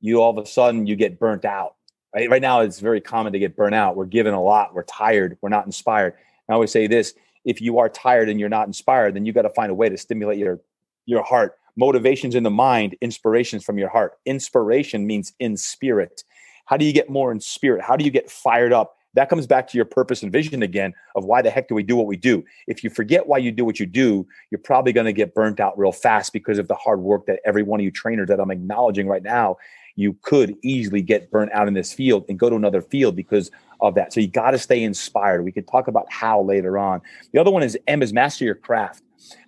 [0.00, 1.74] you all of a sudden you get burnt out
[2.14, 2.30] right?
[2.30, 3.96] Right now it's very common to get burnt out.
[3.96, 4.74] We're given a lot.
[4.74, 5.38] We're tired.
[5.40, 6.14] We're not inspired.
[6.48, 9.42] I always say this if you are tired and you're not inspired then you got
[9.42, 10.60] to find a way to stimulate your
[11.06, 11.56] your heart.
[11.76, 14.18] Motivations in the mind inspirations from your heart.
[14.26, 16.24] Inspiration means in spirit.
[16.66, 17.82] How do you get more in spirit?
[17.82, 20.92] How do you get fired up that comes back to your purpose and vision again
[21.16, 22.44] of why the heck do we do what we do.
[22.66, 25.60] If you forget why you do what you do, you're probably going to get burnt
[25.60, 28.40] out real fast because of the hard work that every one of you trainers that
[28.40, 29.56] I'm acknowledging right now,
[29.96, 33.50] you could easily get burnt out in this field and go to another field because
[33.80, 34.12] of that.
[34.12, 35.44] So you got to stay inspired.
[35.44, 37.00] We could talk about how later on.
[37.32, 39.02] The other one is M is master your craft.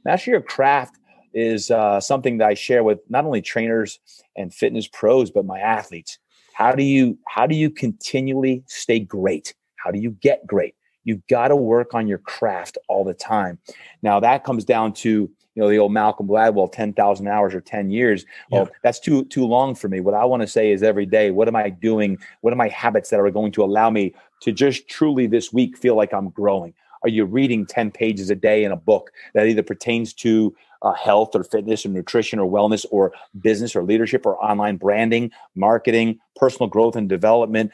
[0.05, 0.98] Master your craft
[1.35, 4.01] is uh, something that I share with not only trainers
[4.37, 6.18] and fitness pros, but my athletes
[6.53, 9.55] how do you how do you continually stay great?
[9.77, 10.75] How do you get great?
[11.05, 13.59] You've got to work on your craft all the time.
[14.03, 17.91] Now that comes down to you know the old malcolm gladwell 10000 hours or 10
[17.91, 18.25] years.
[18.51, 18.77] Well yeah.
[18.83, 20.01] that's too too long for me.
[20.01, 22.19] What i want to say is every day what am i doing?
[22.41, 25.79] What are my habits that are going to allow me to just truly this week
[25.79, 29.47] feel like i'm growing are you reading 10 pages a day in a book that
[29.47, 34.27] either pertains to uh, health or fitness or nutrition or wellness or business or leadership
[34.27, 37.71] or online branding, marketing, personal growth and development,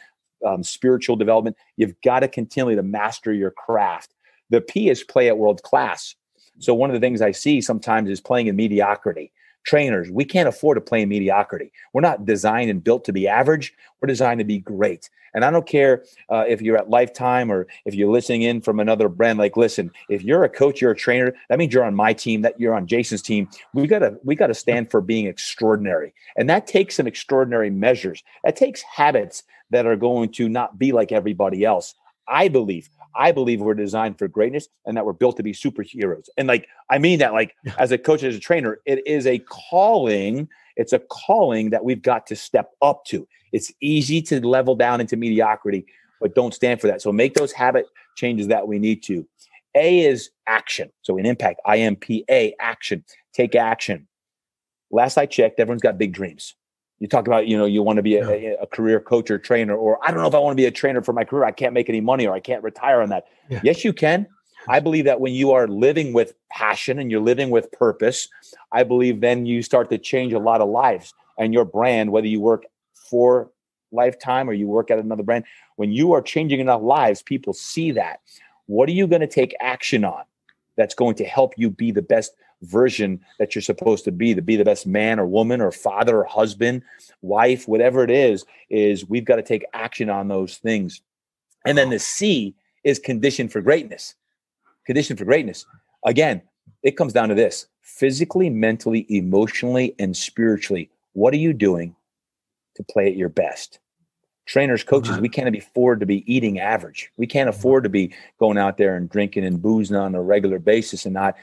[0.47, 1.57] um, spiritual development.
[1.77, 4.15] You've got to continually to master your craft.
[4.51, 6.15] The P is play at world class.
[6.59, 9.33] So one of the things I see sometimes is playing in mediocrity
[9.65, 11.73] trainers, we can't afford to play mediocrity.
[11.93, 13.75] We're not designed and built to be average.
[14.01, 15.11] We're designed to be great.
[15.35, 18.81] And I don't care uh, if you're at Lifetime or if you're listening in from
[18.81, 19.39] another brand.
[19.39, 21.35] Like, listen, if you're a coach, you're a trainer.
[21.49, 22.43] That means you're on my team.
[22.43, 23.49] That you're on Jason's team.
[23.75, 28.23] We gotta we gotta stand for being extraordinary, and that takes some extraordinary measures.
[28.45, 31.95] That takes habits that are going to not be like everybody else.
[32.27, 36.29] I believe I believe we're designed for greatness and that we're built to be superheroes.
[36.37, 39.39] And like, I mean that like as a coach, as a trainer, it is a
[39.39, 40.49] calling.
[40.77, 43.27] It's a calling that we've got to step up to.
[43.53, 45.87] It's easy to level down into mediocrity,
[46.21, 47.03] but don't stand for that.
[47.03, 49.27] So make those habit changes that we need to.
[49.75, 50.91] A is action.
[51.03, 53.05] So in impact, I M P A, action.
[53.33, 54.07] Take action.
[54.91, 56.55] Last I checked, everyone's got big dreams.
[57.01, 58.49] You talk about, you know, you want to be a, yeah.
[58.61, 60.67] a, a, career coach or trainer, or I don't know if I want to be
[60.67, 61.45] a trainer for my career.
[61.45, 63.27] I can't make any money or I can't retire on that.
[63.49, 63.61] Yeah.
[63.63, 64.27] Yes, you can.
[64.69, 68.29] I believe that when you are living with passion and you're living with purpose,
[68.73, 72.27] I believe then you start to change a lot of lives and your brand, whether
[72.27, 73.51] you work for
[73.93, 75.45] lifetime or you work at another brand,
[75.77, 78.21] when you are changing enough lives, people see that.
[78.67, 80.25] What are you going to take action on
[80.77, 84.43] that's going to help you be the best version that you're supposed to be to
[84.43, 86.83] be the best man or woman or father or husband
[87.23, 91.01] wife whatever it is is we've got to take action on those things.
[91.65, 94.15] And then the c is condition for greatness.
[94.87, 95.67] Condition for greatness.
[96.05, 96.43] Again
[96.83, 101.95] it comes down to this physically mentally emotionally and spiritually what are you doing
[102.77, 103.79] to play at your best
[104.49, 107.13] trainers, coaches, we can't afford to be eating average.
[107.19, 110.59] We can't afford to be going out there and drinking and boozing on a regular
[110.59, 111.37] basis and not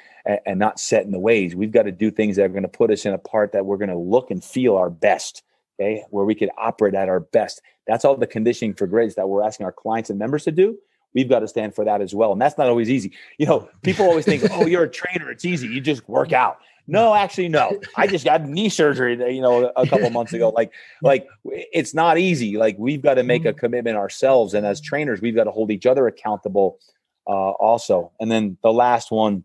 [0.46, 1.56] and not setting the ways.
[1.56, 3.66] We've got to do things that are going to put us in a part that
[3.66, 5.44] we're going to look and feel our best.
[5.80, 7.62] Okay, where we could operate at our best.
[7.86, 10.78] That's all the conditioning for grades that we're asking our clients and members to do.
[11.14, 13.12] We've got to stand for that as well, and that's not always easy.
[13.38, 15.68] You know, people always think, "Oh, you're a trainer; it's easy.
[15.68, 17.80] You just work out." No, actually, no.
[17.96, 20.50] I just got knee surgery, you know, a couple months ago.
[20.50, 20.72] Like,
[21.02, 22.58] like it's not easy.
[22.58, 23.58] Like we've got to make a mm-hmm.
[23.58, 26.80] commitment ourselves, and as trainers, we've got to hold each other accountable,
[27.28, 28.12] uh, also.
[28.20, 29.44] And then the last one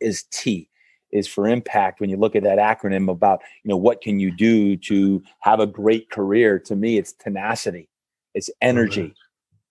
[0.00, 0.70] is T
[1.12, 2.00] is for impact.
[2.00, 5.60] When you look at that acronym about, you know, what can you do to have
[5.60, 6.58] a great career?
[6.60, 7.88] To me, it's tenacity,
[8.34, 9.14] it's energy,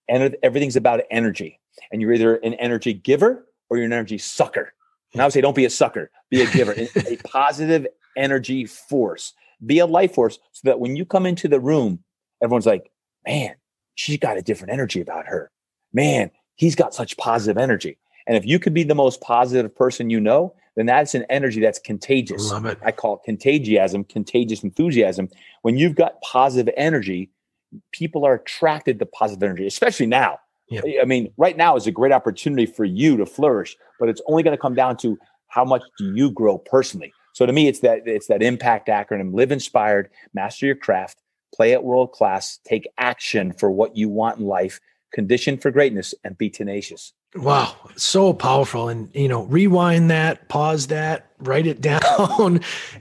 [0.08, 1.60] and everything's about energy.
[1.90, 4.72] And you're either an energy giver or you're an energy sucker.
[5.14, 9.32] And I would say, don't be a sucker, be a giver, a positive energy force,
[9.64, 12.00] be a life force so that when you come into the room,
[12.42, 12.90] everyone's like,
[13.26, 13.54] man,
[13.94, 15.50] she's got a different energy about her.
[15.92, 17.96] Man, he's got such positive energy.
[18.26, 21.60] And if you could be the most positive person you know, then that's an energy
[21.60, 22.50] that's contagious.
[22.50, 22.78] Love it.
[22.84, 25.28] I call it contagiasm, contagious enthusiasm.
[25.62, 27.30] When you've got positive energy,
[27.92, 30.38] people are attracted to positive energy, especially now.
[30.68, 30.80] Yeah.
[31.00, 34.42] I mean, right now is a great opportunity for you to flourish, but it's only
[34.42, 37.12] going to come down to how much do you grow personally.
[37.34, 41.20] So to me, it's that it's that impact acronym: live inspired, master your craft,
[41.54, 44.80] play at world class, take action for what you want in life,
[45.12, 47.12] condition for greatness, and be tenacious.
[47.34, 48.88] Wow, so powerful.
[48.88, 52.60] And you know, rewind that, pause that, write it down,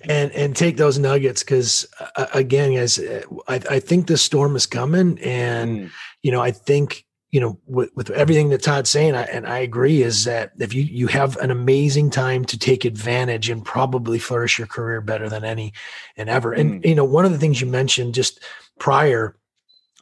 [0.10, 3.00] and and take those nuggets because uh, again, guys,
[3.48, 5.92] I, I think the storm is coming, and mm.
[6.24, 9.58] you know, I think you know, with, with everything that Todd's saying, I, and I
[9.58, 14.20] agree, is that if you you have an amazing time to take advantage and probably
[14.20, 15.74] flourish your career better than any
[16.16, 16.52] and ever.
[16.56, 16.60] Mm.
[16.60, 18.40] And you know, one of the things you mentioned just
[18.78, 19.36] prior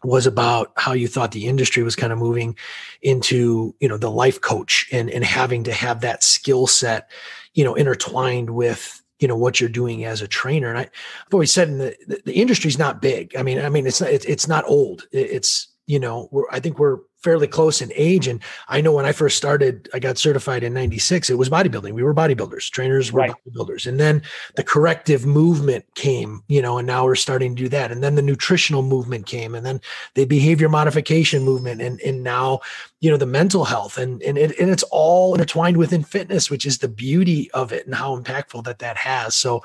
[0.04, 2.58] was about how you thought the industry was kind of moving
[3.02, 7.10] into you know the life coach and and having to have that skill set
[7.54, 11.34] you know intertwined with you know what you're doing as a trainer and I, have
[11.34, 14.10] always said in the, the, the industry's not big i mean i mean it's not
[14.10, 18.28] it's, it's not old it's you know i think we're fairly close in age.
[18.28, 21.94] And I know when I first started, I got certified in 96, it was bodybuilding.
[21.94, 23.32] We were bodybuilders, trainers were right.
[23.48, 23.86] bodybuilders.
[23.86, 24.24] And then
[24.56, 27.92] the corrective movement came, you know, and now we're starting to do that.
[27.92, 29.82] And then the nutritional movement came, and then
[30.16, 31.82] the behavior modification movement.
[31.82, 32.62] And, and now,
[33.00, 36.66] you know, the mental health and, and, it, and it's all intertwined within fitness, which
[36.66, 39.36] is the beauty of it and how impactful that that has.
[39.36, 39.64] So,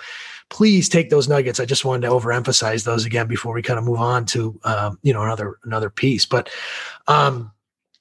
[0.48, 1.60] please take those nuggets.
[1.60, 4.98] I just wanted to overemphasize those again before we kind of move on to um,
[5.02, 6.24] you know another another piece.
[6.26, 6.50] But
[7.08, 7.52] um,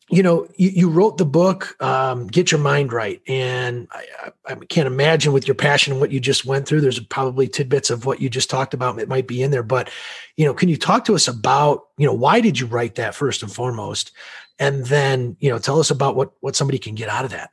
[0.10, 3.22] you know, you, you, wrote the book, um, Get Your Mind Right.
[3.28, 7.00] And I, I, can't imagine with your passion and what you just went through, there's
[7.00, 9.00] probably tidbits of what you just talked about.
[9.00, 9.90] It might be in there, but,
[10.38, 13.16] you know, can you talk to us about, you know, why did you write that
[13.16, 14.12] first and foremost?
[14.60, 17.50] And then, you know, tell us about what, what somebody can get out of that.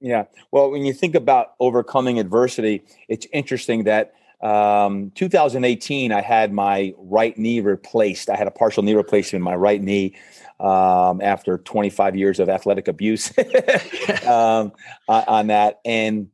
[0.00, 0.24] Yeah.
[0.50, 6.94] Well, when you think about overcoming adversity, it's interesting that um, 2018, I had my
[6.98, 8.28] right knee replaced.
[8.28, 10.16] I had a partial knee replacement in my right knee
[10.58, 13.32] um, after 25 years of athletic abuse
[14.26, 14.72] um,
[15.08, 15.80] on that.
[15.84, 16.28] And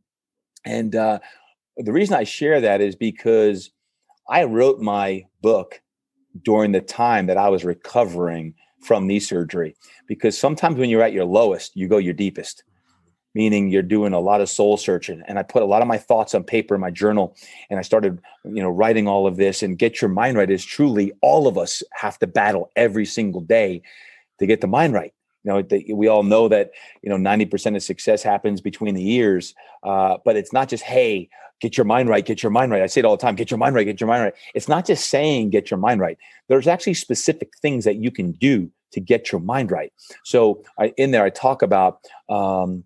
[0.64, 1.18] and uh,
[1.76, 3.70] the reason I share that is because
[4.28, 5.80] I wrote my book
[6.42, 9.76] during the time that I was recovering from knee surgery.
[10.06, 12.64] Because sometimes when you're at your lowest, you go your deepest
[13.38, 15.22] meaning you're doing a lot of soul searching.
[15.28, 17.36] And i put a lot of my thoughts on paper in my journal
[17.70, 19.62] and i started you know writing all of this.
[19.62, 23.40] And get your mind right is truly all of us have to battle every single
[23.40, 23.82] day
[24.40, 25.14] to get the mind right.
[25.44, 26.72] You know the, we all know that
[27.02, 31.28] you know 90% of success happens between the ears uh, but it's not just hey
[31.60, 32.82] get your mind right get your mind right.
[32.82, 34.34] I say it all the time get your mind right get your mind right.
[34.52, 36.18] It's not just saying get your mind right.
[36.48, 39.92] There's actually specific things that you can do to get your mind right.
[40.24, 42.84] So I, in there i talk about um,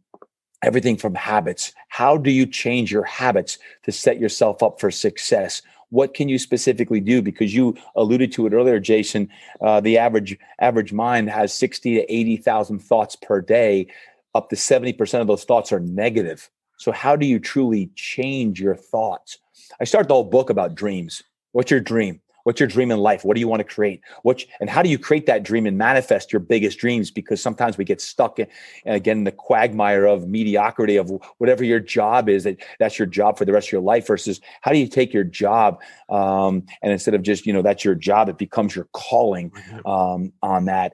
[0.62, 1.72] everything from habits.
[1.88, 5.62] How do you change your habits to set yourself up for success?
[5.92, 7.20] what can you specifically do?
[7.20, 9.28] Because you alluded to it earlier jason
[9.60, 13.86] uh, the average average mind has 60 to 80000 thoughts per day.
[14.34, 16.48] Up to 70% of those thoughts are negative.
[16.78, 19.38] So how do you truly change your thoughts?
[19.78, 21.22] I start the whole book about dreams.
[21.52, 23.24] What's your dream What's your dream in life?
[23.24, 24.00] What do you want to create?
[24.22, 27.10] What and how do you create that dream and manifest your biggest dreams?
[27.10, 28.46] Because sometimes we get stuck in
[28.84, 33.06] and again in the quagmire of mediocrity of whatever your job is that that's your
[33.06, 34.06] job for the rest of your life.
[34.06, 37.84] Versus how do you take your job um, and instead of just you know that's
[37.84, 39.52] your job, it becomes your calling
[39.86, 40.92] um, on that.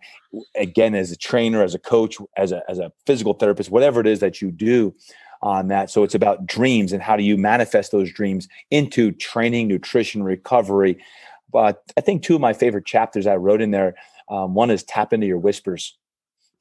[0.57, 4.07] Again, as a trainer, as a coach, as a as a physical therapist, whatever it
[4.07, 4.95] is that you do
[5.43, 5.91] on that.
[5.91, 10.99] So it's about dreams and how do you manifest those dreams into training, nutrition, recovery,
[11.51, 13.95] but I think two of my favorite chapters I wrote in there.
[14.29, 15.97] Um, one is tap into your whispers,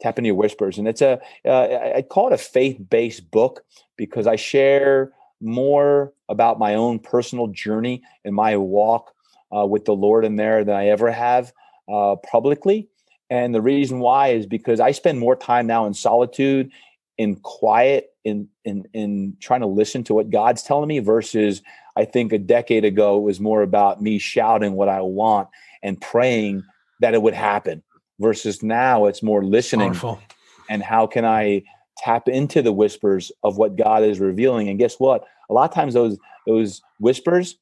[0.02, 3.63] tap into your whispers, and it's a uh, I call it a faith based book
[3.97, 9.13] because I share more about my own personal journey and my walk
[9.56, 11.54] uh, with the Lord in there than I ever have
[11.91, 12.89] uh, publicly.
[13.30, 16.71] And the reason why is because I spend more time now in solitude,
[17.17, 21.62] in quiet, in in in trying to listen to what God's telling me versus
[21.97, 25.49] I think a decade ago it was more about me shouting what I want
[25.81, 26.63] and praying
[27.01, 27.81] that it would happen
[28.19, 30.21] versus now it's more listening Powerful.
[30.69, 31.63] and how can I
[31.97, 34.69] tap into the whispers of what God is revealing?
[34.69, 35.23] And guess what?
[35.49, 37.57] A lot of times those those whispers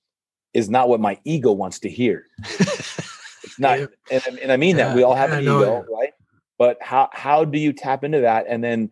[0.53, 2.25] is not what my ego wants to hear.
[3.45, 3.85] It's not yeah.
[4.11, 6.13] and, and, I mean yeah, that we all have yeah, an ego right?
[6.57, 8.89] But how how do you tap into that and then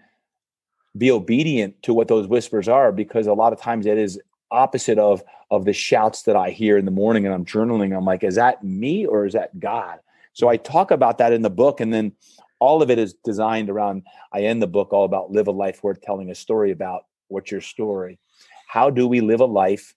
[0.96, 2.92] be obedient to what those whispers are?
[2.92, 4.22] Because a lot of times it is
[4.54, 7.96] opposite of of the shouts that I hear in the morning and I'm journaling.
[7.96, 10.00] I'm like, is that me or is that God?
[10.34, 12.14] So I talk about that in the book, and then
[12.60, 14.04] all of it is designed around.
[14.32, 17.06] I end the book all about live a life worth telling a story about.
[17.28, 18.20] What's your story?
[18.68, 19.94] How do we live a life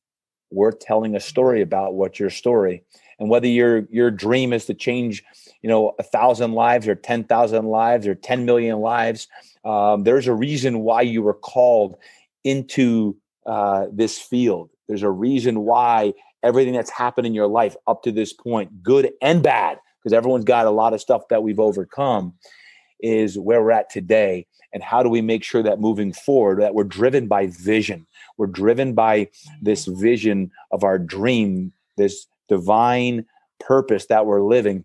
[0.50, 1.94] worth telling a story about?
[1.94, 2.82] What's your story?
[3.18, 5.24] And whether your your dream is to change,
[5.62, 9.28] you know, a thousand lives or ten thousand lives or ten million lives,
[9.64, 11.96] um, there's a reason why you were called
[12.44, 14.70] into uh, this field.
[14.88, 19.12] There's a reason why everything that's happened in your life up to this point, good
[19.20, 22.34] and bad, because everyone's got a lot of stuff that we've overcome,
[23.00, 24.46] is where we're at today.
[24.72, 28.06] And how do we make sure that moving forward, that we're driven by vision?
[28.36, 29.28] We're driven by
[29.62, 33.24] this vision of our dream, this divine
[33.58, 34.84] purpose that we're living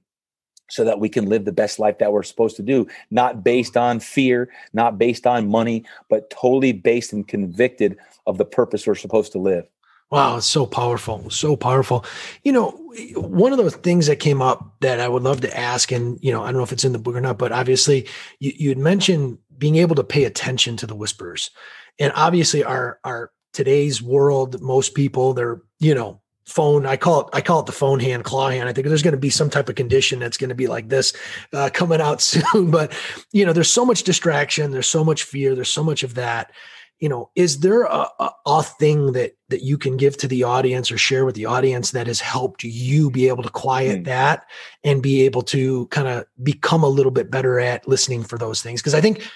[0.71, 3.75] so that we can live the best life that we're supposed to do, not based
[3.75, 8.95] on fear, not based on money, but totally based and convicted of the purpose we're
[8.95, 9.67] supposed to live.
[10.11, 12.05] Wow, it's so powerful, so powerful.
[12.43, 12.71] You know,
[13.15, 16.31] one of those things that came up that I would love to ask, and you
[16.31, 18.07] know, I don't know if it's in the book or not, but obviously,
[18.39, 21.49] you, you had mentioned being able to pay attention to the whispers,
[21.97, 27.27] and obviously, our our today's world, most people, they're you know phone i call it
[27.33, 28.67] i call it the phone hand claw hand.
[28.67, 30.89] I think there's going to be some type of condition that's going to be like
[30.89, 31.13] this
[31.53, 32.93] uh, coming out soon but
[33.31, 36.51] you know there's so much distraction there's so much fear there's so much of that.
[36.99, 40.43] You know is there a, a, a, thing that that you can give to the
[40.43, 44.05] audience or share with the audience that has helped you be able to quiet mm.
[44.05, 44.45] that
[44.83, 48.61] and be able to kind of become a little bit better at listening for those
[48.61, 48.81] things?
[48.81, 49.27] Because i think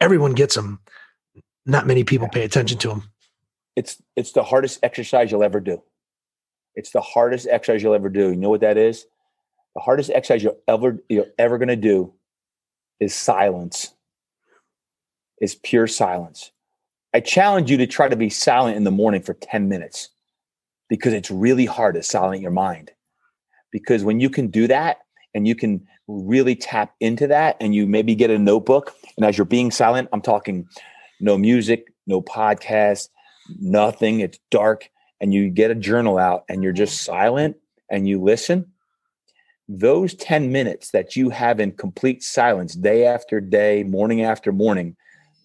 [0.00, 0.78] everyone gets them
[1.66, 3.10] not many people pay attention to them
[3.74, 5.82] it's it's the hardest exercise you'll ever do
[6.74, 8.30] it's the hardest exercise you'll ever do.
[8.30, 9.06] You know what that is?
[9.74, 12.12] The hardest exercise you'll ever you're ever going to do
[13.00, 13.94] is silence.
[15.40, 16.52] Is pure silence.
[17.14, 20.08] I challenge you to try to be silent in the morning for 10 minutes
[20.88, 22.90] because it's really hard to silence your mind.
[23.70, 24.98] Because when you can do that
[25.34, 29.36] and you can really tap into that and you maybe get a notebook and as
[29.36, 30.68] you're being silent, I'm talking
[31.20, 33.08] no music, no podcast,
[33.58, 34.88] nothing, it's dark
[35.22, 37.56] and you get a journal out and you're just silent
[37.88, 38.66] and you listen,
[39.68, 44.96] those 10 minutes that you have in complete silence day after day, morning after morning,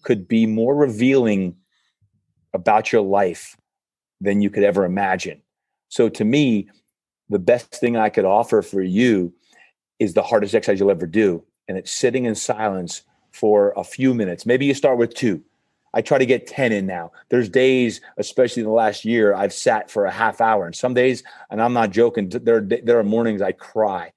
[0.02, 1.54] could be more revealing
[2.52, 3.56] about your life
[4.20, 5.40] than you could ever imagine.
[5.90, 6.68] So to me,
[7.28, 9.32] the best thing I could offer for you
[10.00, 11.44] is the hardest exercise you'll ever do.
[11.68, 14.44] And it's sitting in silence for a few minutes.
[14.44, 15.44] Maybe you start with two,
[15.94, 17.12] I try to get 10 in now.
[17.28, 20.66] There's days, especially in the last year, I've sat for a half hour.
[20.66, 24.12] And some days, and I'm not joking, there, there are mornings I cry,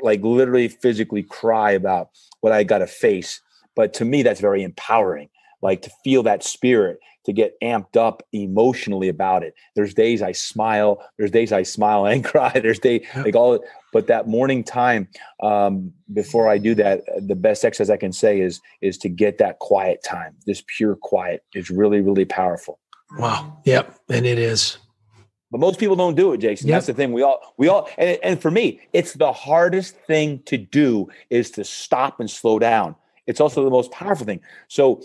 [0.00, 2.10] like literally physically cry about
[2.40, 3.40] what I got to face.
[3.74, 5.28] But to me, that's very empowering,
[5.62, 9.54] like to feel that spirit, to get amped up emotionally about it.
[9.74, 12.52] There's days I smile, there's days I smile and cry.
[12.54, 13.62] There's day like all
[13.92, 15.08] but that morning time
[15.42, 19.38] um, before I do that, the best exercise I can say is is to get
[19.38, 20.34] that quiet time.
[20.46, 22.78] This pure quiet is really really powerful.
[23.18, 23.60] Wow.
[23.64, 24.78] Yep, and it is.
[25.50, 26.68] But most people don't do it, Jason.
[26.68, 26.74] Yep.
[26.74, 27.12] That's the thing.
[27.12, 31.52] We all, we all, and, and for me, it's the hardest thing to do is
[31.52, 32.96] to stop and slow down.
[33.26, 34.40] It's also the most powerful thing.
[34.68, 35.02] So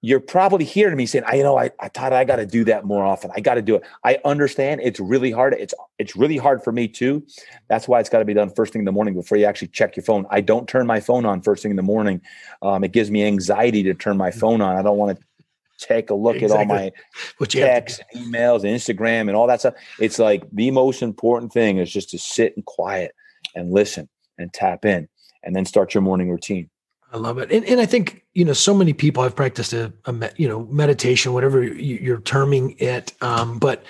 [0.00, 2.64] you're probably hearing me saying, I, you know, I, I thought I got to do
[2.64, 3.32] that more often.
[3.34, 3.82] I got to do it.
[4.04, 5.54] I understand it's really hard.
[5.54, 7.26] It's, it's really hard for me too.
[7.68, 9.68] That's why it's got to be done first thing in the morning before you actually
[9.68, 10.24] check your phone.
[10.30, 12.20] I don't turn my phone on first thing in the morning.
[12.62, 14.76] Um, it gives me anxiety to turn my phone on.
[14.76, 15.24] I don't want to
[15.78, 16.56] take a look exactly.
[16.56, 16.90] at all
[17.40, 19.74] my texts and emails and Instagram and all that stuff.
[19.98, 23.14] It's like the most important thing is just to sit and quiet
[23.56, 25.08] and listen and tap in
[25.42, 26.70] and then start your morning routine.
[27.12, 27.50] I love it.
[27.50, 30.66] And, and I think, you know, so many people have practiced a, a you know,
[30.66, 33.12] meditation, whatever you're terming it.
[33.22, 33.84] Um, but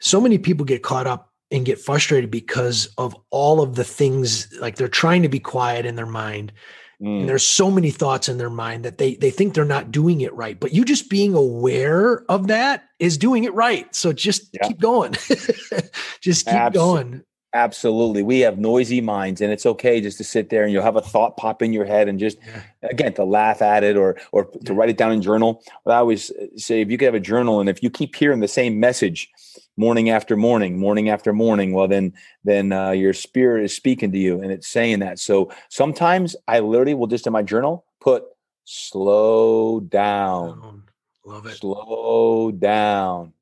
[0.00, 4.52] so many people get caught up and get frustrated because of all of the things
[4.60, 6.52] like they're trying to be quiet in their mind.
[7.00, 7.20] Mm.
[7.20, 10.20] And there's so many thoughts in their mind that they they think they're not doing
[10.20, 10.58] it right.
[10.58, 13.92] But you just being aware of that is doing it right.
[13.94, 14.68] So just yeah.
[14.68, 15.12] keep going.
[16.20, 17.02] just keep Absolutely.
[17.10, 17.24] going.
[17.54, 18.22] Absolutely.
[18.22, 21.02] We have noisy minds and it's okay just to sit there and you'll have a
[21.02, 22.62] thought pop in your head and just yeah.
[22.88, 25.62] again to laugh at it or or to write it down in journal.
[25.84, 28.40] But I always say if you could have a journal and if you keep hearing
[28.40, 29.30] the same message
[29.76, 34.18] morning after morning, morning after morning, well then then uh, your spirit is speaking to
[34.18, 35.18] you and it's saying that.
[35.18, 38.24] So sometimes I literally will just in my journal put
[38.64, 40.84] slow down.
[41.26, 41.56] Love it.
[41.56, 43.34] Slow down.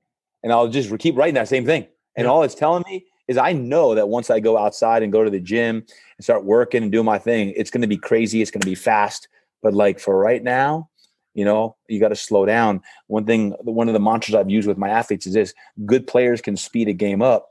[0.43, 1.87] And I'll just keep writing that same thing.
[2.17, 2.31] And yeah.
[2.31, 5.31] all it's telling me is I know that once I go outside and go to
[5.31, 8.43] the gym and start working and doing my thing, it's going to be crazy.
[8.43, 9.29] It's going to be fast.
[9.63, 10.91] But like for right now,
[11.33, 12.83] you know, you got to slow down.
[13.07, 15.55] One thing, one of the mantras I've used with my athletes is this
[15.87, 17.51] good players can speed a game up,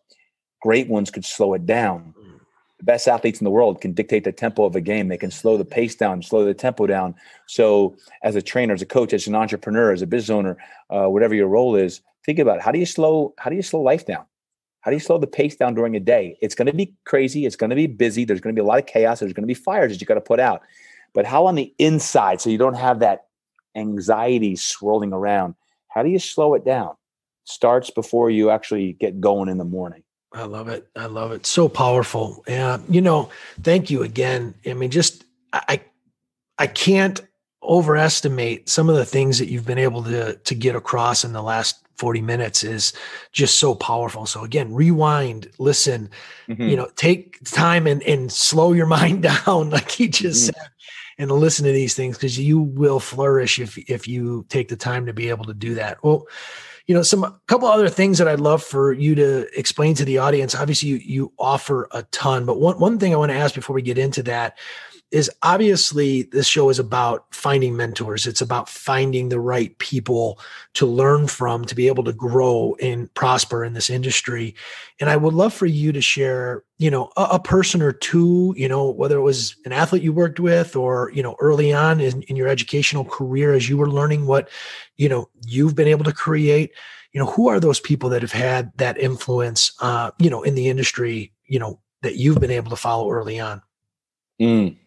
[0.61, 2.13] great ones could slow it down.
[2.79, 5.07] The best athletes in the world can dictate the tempo of a game.
[5.07, 7.15] They can slow the pace down, slow the tempo down.
[7.47, 10.57] So, as a trainer, as a coach, as an entrepreneur, as a business owner,
[10.89, 13.81] uh, whatever your role is, think about how do you slow how do you slow
[13.81, 14.25] life down?
[14.81, 16.37] How do you slow the pace down during a day?
[16.41, 17.45] It's going to be crazy.
[17.45, 18.25] It's going to be busy.
[18.25, 19.19] There's going to be a lot of chaos.
[19.19, 20.61] There's going to be fires that you got to put out.
[21.13, 23.25] But how on the inside, so you don't have that
[23.75, 25.55] anxiety swirling around,
[25.89, 26.95] how do you slow it down?
[27.45, 30.03] Starts before you actually get going in the morning.
[30.31, 30.87] I love it.
[30.95, 31.45] I love it.
[31.45, 32.43] So powerful.
[32.47, 32.77] Yeah.
[32.87, 33.29] You know,
[33.63, 34.53] thank you again.
[34.65, 35.81] I mean, just I
[36.59, 37.19] I can't
[37.63, 41.41] overestimate some of the things that you've been able to to get across in the
[41.41, 42.93] last 40 minutes is
[43.33, 44.25] just so powerful.
[44.25, 46.09] So again, rewind, listen,
[46.47, 46.63] mm-hmm.
[46.63, 50.59] you know, take time and, and slow your mind down, like he just mm-hmm.
[50.59, 50.69] said,
[51.17, 55.05] and listen to these things because you will flourish if if you take the time
[55.05, 56.01] to be able to do that.
[56.01, 56.25] Well,
[56.87, 60.05] you know, some a couple other things that I'd love for you to explain to
[60.05, 60.55] the audience.
[60.55, 63.75] Obviously, you you offer a ton, but one one thing I want to ask before
[63.75, 64.57] we get into that
[65.11, 68.27] is obviously this show is about finding mentors.
[68.27, 70.39] It's about finding the right people
[70.75, 74.53] to learn from to be able to grow and prosper in this industry.
[74.99, 78.53] And I would love for you to share, you know, a, a person or two,
[78.55, 81.99] you know, whether it was an athlete you worked with or, you know, early on
[81.99, 84.47] in, in your educational career as you were learning what,
[84.97, 86.71] you know, you've been able to create,
[87.13, 90.53] you know, who are those people that have had that influence, uh, you know, in
[90.53, 93.63] the industry, you know, that you've been able to follow early on?
[94.39, 94.77] Mm,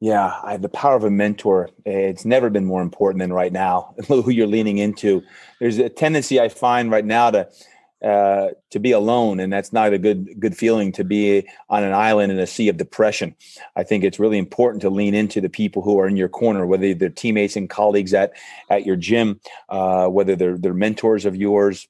[0.00, 3.94] yeah, I, the power of a mentor, it's never been more important than right now,
[4.08, 5.22] who you're leaning into.
[5.60, 7.48] There's a tendency I find right now to
[8.02, 11.92] uh, to be alone, and that's not a good good feeling to be on an
[11.92, 13.36] island in a sea of depression.
[13.76, 16.66] I think it's really important to lean into the people who are in your corner,
[16.66, 18.32] whether they're teammates and colleagues at
[18.70, 19.38] at your gym,
[19.68, 21.88] uh, whether they're they're mentors of yours.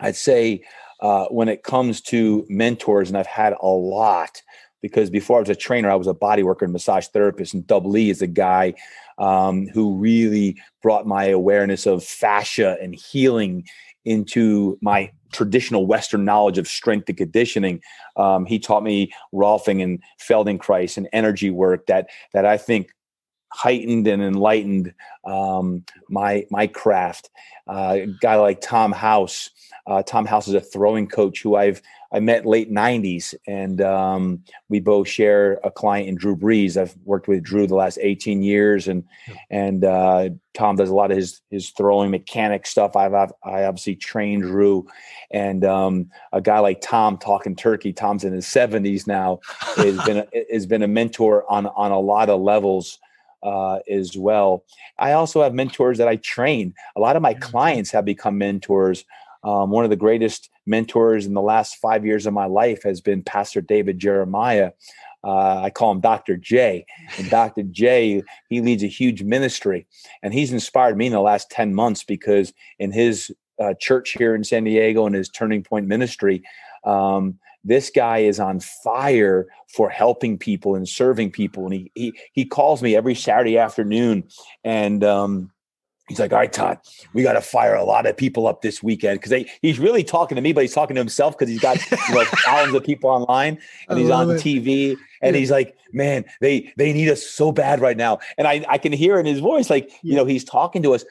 [0.00, 0.62] I'd say
[1.00, 4.40] uh, when it comes to mentors, and I've had a lot
[4.80, 7.54] because before I was a trainer, I was a body worker and massage therapist.
[7.54, 8.74] And Dub Leigh is a guy
[9.18, 13.64] um, who really brought my awareness of fascia and healing
[14.04, 17.82] into my traditional Western knowledge of strength and conditioning.
[18.16, 22.90] Um, he taught me Rolfing and Feldenkrais and energy work that that I think
[23.52, 27.30] heightened and enlightened um, my my craft.
[27.66, 29.50] Uh, a guy like Tom House.
[29.86, 34.42] Uh, Tom House is a throwing coach who I've I met late '90s, and um,
[34.68, 36.80] we both share a client in Drew Brees.
[36.80, 39.04] I've worked with Drew the last 18 years, and
[39.50, 42.96] and uh, Tom does a lot of his his throwing mechanic stuff.
[42.96, 44.86] I've, I've I obviously trained Drew,
[45.30, 47.92] and um, a guy like Tom talking turkey.
[47.92, 49.40] Tom's in his 70s now.
[49.76, 52.98] has been a, has been a mentor on on a lot of levels
[53.42, 54.64] uh, as well.
[54.98, 56.74] I also have mentors that I train.
[56.96, 59.04] A lot of my clients have become mentors
[59.44, 63.00] um, one of the greatest mentors in the last five years of my life has
[63.00, 64.72] been Pastor David Jeremiah.
[65.24, 66.36] Uh, I call him Dr.
[66.36, 66.86] J.
[67.16, 67.64] And Dr.
[67.64, 69.86] J, he leads a huge ministry.
[70.22, 74.34] And he's inspired me in the last 10 months because in his uh, church here
[74.34, 76.42] in San Diego and his Turning Point Ministry.
[76.84, 82.18] Um, this guy is on fire for helping people and serving people, and he he
[82.32, 84.24] he calls me every Saturday afternoon,
[84.64, 85.50] and um,
[86.08, 86.78] he's like, "All right, Todd,
[87.12, 90.36] we got to fire a lot of people up this weekend because he's really talking
[90.36, 91.76] to me, but he's talking to himself because he's got
[92.10, 94.40] know, thousands of people online and he's on it.
[94.40, 95.40] TV, and yeah.
[95.40, 98.92] he's like, "Man, they they need us so bad right now," and I I can
[98.92, 101.04] hear in his voice like you know he's talking to us.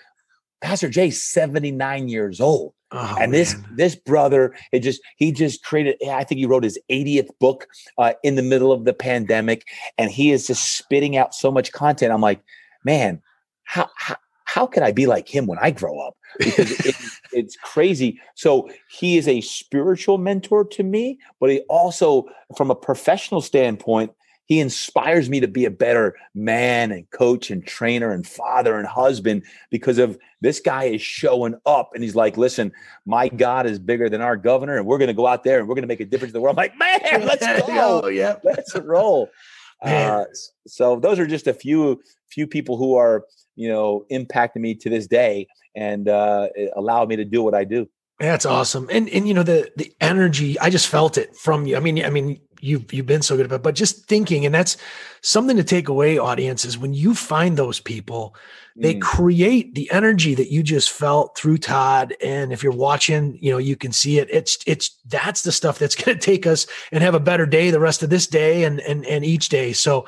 [0.59, 2.73] Pastor Jay, seventy nine years old.
[2.91, 3.65] Oh, and this man.
[3.75, 5.97] this brother, it just he just created.
[6.09, 7.67] I think he wrote his 80th book
[7.97, 9.67] uh, in the middle of the pandemic,
[9.97, 12.13] and he is just spitting out so much content.
[12.13, 12.41] I'm like,
[12.85, 13.21] man,
[13.65, 14.15] how how,
[14.57, 16.17] how can I be like him when I grow up?
[16.39, 16.95] Because it,
[17.31, 18.19] it's crazy.
[18.33, 22.25] So he is a spiritual mentor to me, but he also,
[22.57, 24.13] from a professional standpoint,
[24.45, 28.87] he inspires me to be a better man and coach and trainer and father and
[28.87, 32.71] husband because of this guy is showing up and he's like, listen,
[33.05, 35.67] my God is bigger than our governor, and we're going to go out there and
[35.67, 36.57] we're going to make a difference in the world.
[36.57, 38.01] I'm like, man, let's go.
[38.05, 38.37] oh, yeah.
[38.43, 39.29] Let's roll.
[39.79, 40.25] Uh,
[40.65, 42.01] so those are just a few
[42.31, 43.23] few people who are
[43.57, 47.65] you know impacted me to this day and uh, allow me to do what I
[47.65, 47.89] do.
[48.19, 48.87] That's awesome.
[48.91, 51.75] And and you know the the energy I just felt it from you.
[51.75, 54.77] I mean I mean you've you've been so good about but just thinking and that's
[55.21, 58.35] something to take away audiences when you find those people
[58.79, 59.01] they mm.
[59.01, 63.57] create the energy that you just felt through Todd and if you're watching, you know,
[63.57, 64.29] you can see it.
[64.31, 67.71] It's it's that's the stuff that's going to take us and have a better day
[67.71, 69.73] the rest of this day and and and each day.
[69.73, 70.05] So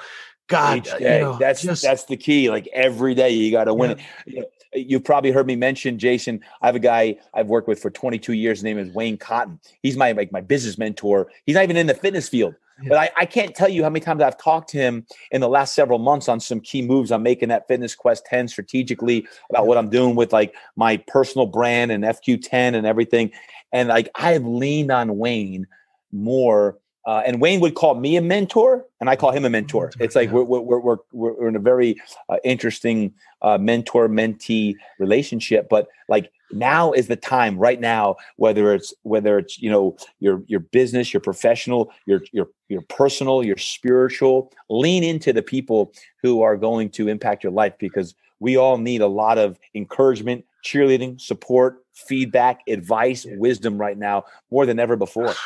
[0.49, 2.49] God, you know, that's just, that's the key.
[2.49, 3.95] Like every day, you got to win yeah.
[3.95, 4.03] it.
[4.25, 6.41] You know, You've probably heard me mention Jason.
[6.61, 8.59] I have a guy I've worked with for 22 years.
[8.59, 9.59] His name is Wayne Cotton.
[9.81, 11.31] He's my like my business mentor.
[11.45, 12.89] He's not even in the fitness field, yeah.
[12.89, 15.49] but I, I can't tell you how many times I've talked to him in the
[15.49, 19.65] last several months on some key moves I'm making that Fitness Quest 10 strategically about
[19.65, 23.31] what I'm doing with like my personal brand and FQ10 and everything.
[23.73, 25.65] And like I have leaned on Wayne
[26.11, 29.91] more uh, and Wayne would call me a mentor, and I call him a mentor.
[29.99, 31.95] It's like we're we're we're we're, in a very
[32.27, 35.69] uh, interesting uh, mentor mentee relationship.
[35.69, 40.43] But like now is the time, right now, whether it's whether it's you know your
[40.47, 46.41] your business, your professional, your your your personal, your spiritual, lean into the people who
[46.41, 51.19] are going to impact your life because we all need a lot of encouragement, cheerleading,
[51.19, 55.33] support, feedback, advice, wisdom right now more than ever before.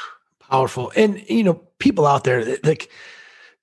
[0.49, 0.91] Powerful.
[0.95, 2.89] And, you know, people out there, like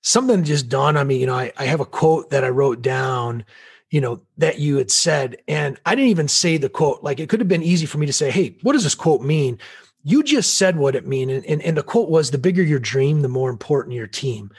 [0.01, 1.17] something just dawned on me.
[1.17, 3.45] You know, I, I have a quote that I wrote down,
[3.89, 7.03] you know, that you had said, and I didn't even say the quote.
[7.03, 9.21] Like it could have been easy for me to say, hey, what does this quote
[9.21, 9.59] mean?
[10.03, 11.29] You just said what it mean.
[11.29, 14.51] And, and, and the quote was the bigger your dream, the more important your team.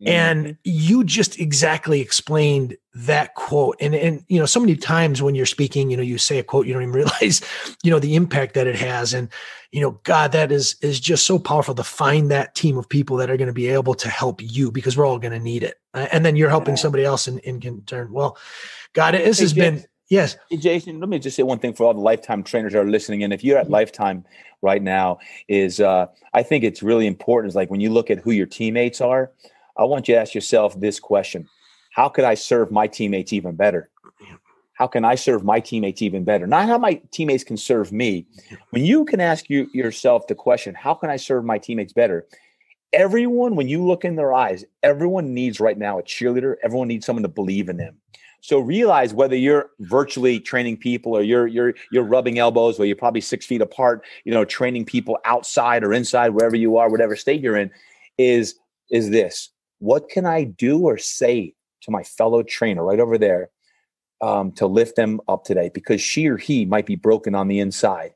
[0.00, 0.08] Mm-hmm.
[0.08, 3.76] And you just exactly explained that quote.
[3.80, 6.44] And and you know, so many times when you're speaking, you know, you say a
[6.44, 7.42] quote, you don't even realize,
[7.82, 9.12] you know, the impact that it has.
[9.12, 9.28] And
[9.72, 13.16] you know, God, that is is just so powerful to find that team of people
[13.16, 15.64] that are going to be able to help you because we're all going to need
[15.64, 15.80] it.
[15.94, 16.82] And then you're helping yeah.
[16.82, 18.12] somebody else in, in turn.
[18.12, 18.38] Well,
[18.92, 20.36] God, this has been yes.
[20.58, 23.22] Jason, let me just say one thing for all the lifetime trainers that are listening.
[23.22, 23.74] And if you're at mm-hmm.
[23.74, 24.24] lifetime
[24.62, 28.18] right now, is uh, I think it's really important is like when you look at
[28.18, 29.30] who your teammates are
[29.78, 31.48] I want you to ask yourself this question
[31.92, 33.90] How could I serve my teammates even better?
[34.74, 36.46] How can I serve my teammates even better?
[36.46, 38.26] Not how my teammates can serve me.
[38.70, 42.26] When you can ask you, yourself the question, How can I serve my teammates better?
[42.92, 46.54] Everyone, when you look in their eyes, everyone needs right now a cheerleader.
[46.62, 47.96] Everyone needs someone to believe in them.
[48.40, 52.96] So realize whether you're virtually training people or you're you're you're rubbing elbows, where you're
[52.96, 57.16] probably six feet apart, you know, training people outside or inside, wherever you are, whatever
[57.16, 57.70] state you're in,
[58.16, 58.54] is
[58.90, 63.50] is this what can I do or say to my fellow trainer right over there
[64.20, 65.70] um, to lift them up today?
[65.72, 68.12] Because she or he might be broken on the inside.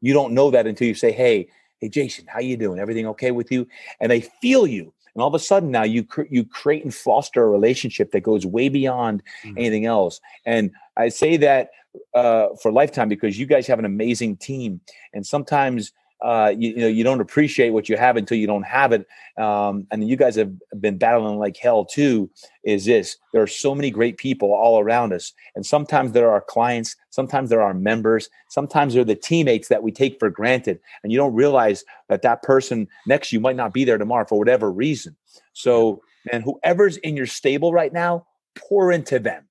[0.00, 1.48] You don't know that until you say, "Hey,
[1.80, 2.78] hey, Jason, how you doing?
[2.78, 3.66] Everything okay with you?"
[4.00, 6.94] And they feel you, and all of a sudden now you cr- you create and
[6.94, 9.58] foster a relationship that goes way beyond mm-hmm.
[9.58, 10.20] anything else.
[10.44, 11.70] And I say that
[12.14, 14.80] uh, for lifetime because you guys have an amazing team,
[15.12, 15.92] and sometimes
[16.24, 19.06] uh, you, you, know you don't appreciate what you have until you don't have it.
[19.38, 22.30] Um, and you guys have been battling like hell too
[22.64, 25.34] is this there are so many great people all around us.
[25.54, 29.68] And sometimes there are our clients sometimes there are our members sometimes they're the teammates
[29.68, 30.80] that we take for granted.
[31.02, 34.24] And you don't realize that that person next to you might not be there tomorrow
[34.26, 35.14] for whatever reason.
[35.52, 36.02] So
[36.32, 39.44] and whoever's in your stable right now pour into them.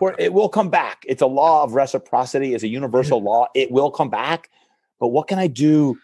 [0.00, 0.24] Okay.
[0.24, 1.04] it will come back.
[1.06, 2.54] It's a law of reciprocity.
[2.54, 3.48] It's a universal law.
[3.54, 4.48] It will come back
[5.00, 5.98] but what can I do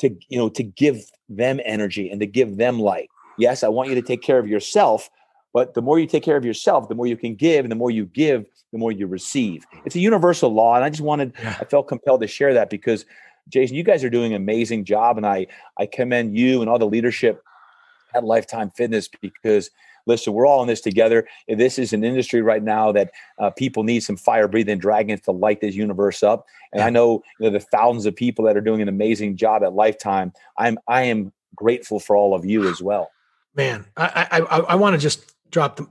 [0.00, 3.10] to you know to give them energy and to give them light?
[3.38, 5.10] Yes, I want you to take care of yourself,
[5.52, 7.76] But the more you take care of yourself, the more you can give, and the
[7.76, 9.64] more you give, the more you receive.
[9.84, 11.56] It's a universal law, and I just wanted, yeah.
[11.60, 13.06] I felt compelled to share that because,
[13.48, 15.46] Jason, you guys are doing an amazing job, and I
[15.78, 17.42] I commend you and all the leadership
[18.14, 19.70] at Lifetime Fitness because
[20.08, 21.28] listen, we're all in this together.
[21.46, 25.32] This is an industry right now that uh, people need some fire breathing dragons to
[25.32, 26.46] light this universe up.
[26.72, 29.62] And I know, you know the thousands of people that are doing an amazing job
[29.62, 30.32] at Lifetime.
[30.56, 33.10] I'm I am grateful for all of you as well.
[33.54, 35.86] Man, I I, I, I want to just drop the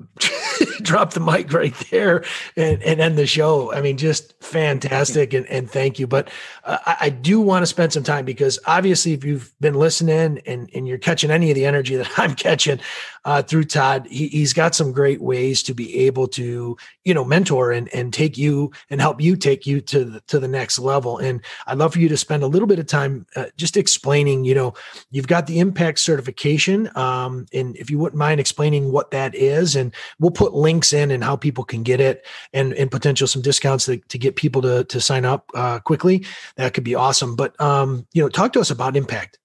[0.83, 2.23] drop the mic right there
[2.55, 3.73] and, and end the show.
[3.73, 6.07] I mean, just fantastic and, and thank you.
[6.07, 6.29] But
[6.63, 10.69] uh, I, do want to spend some time because obviously, if you've been listening and,
[10.73, 12.79] and you're catching any of the energy that I'm catching
[13.25, 17.25] uh, through Todd, he, he's got some great ways to be able to, you know,
[17.25, 20.79] mentor and, and take you and help you take you to the, to the next
[20.79, 21.17] level.
[21.17, 24.45] And I'd love for you to spend a little bit of time uh, just explaining,
[24.45, 24.73] you know,
[25.11, 26.89] you've got the impact certification.
[26.95, 31.11] Um, and if you wouldn't mind explaining what that is, and we'll put links in
[31.11, 34.61] and how people can get it and, and potential some discounts to, to get people
[34.61, 36.25] to, to sign up uh, quickly.
[36.55, 37.35] That could be awesome.
[37.35, 39.39] But, um, you know, talk to us about impact.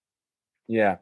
[0.69, 0.97] Yeah.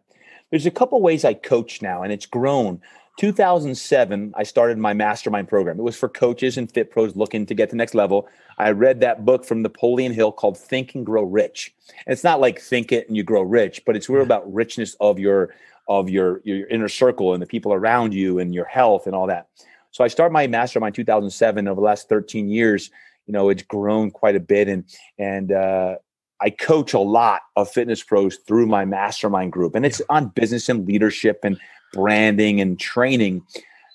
[0.50, 2.80] There's a couple ways I coach now, and it's grown.
[3.18, 5.78] 2007, I started my mastermind program.
[5.78, 8.28] It was for coaches and fit pros looking to get to the next level.
[8.58, 11.74] I read that book from Napoleon Hill called Think and Grow Rich.
[12.06, 14.96] And it's not like think it and you grow rich, but it's real about richness
[15.00, 15.54] of your
[15.88, 19.26] of your your inner circle and the people around you and your health and all
[19.26, 19.48] that.
[19.90, 21.66] So I started my mastermind 2007.
[21.66, 22.90] Over the last 13 years,
[23.26, 24.84] you know, it's grown quite a bit, and
[25.18, 25.96] and uh,
[26.40, 30.68] I coach a lot of fitness pros through my mastermind group, and it's on business
[30.68, 31.58] and leadership and
[31.92, 33.42] branding and training.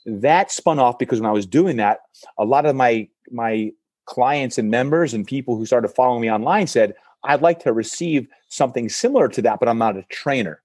[0.05, 2.01] That spun off because when I was doing that,
[2.37, 3.71] a lot of my my
[4.05, 6.93] clients and members and people who started following me online said,
[7.23, 10.61] "I'd like to receive something similar to that, but I'm not a trainer."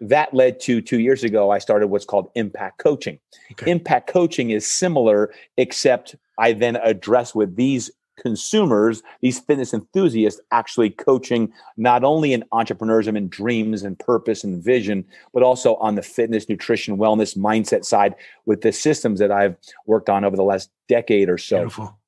[0.00, 3.18] That led to two years ago, I started what's called impact coaching.
[3.52, 3.70] Okay.
[3.70, 7.90] Impact coaching is similar, except I then address with these
[8.20, 14.62] consumers, these fitness enthusiasts, actually coaching not only in entrepreneurship and dreams and purpose and
[14.62, 18.14] vision, but also on the fitness, nutrition, wellness, mindset side
[18.46, 21.58] with the systems that I've worked on over the last decade or so.
[21.58, 21.98] Beautiful.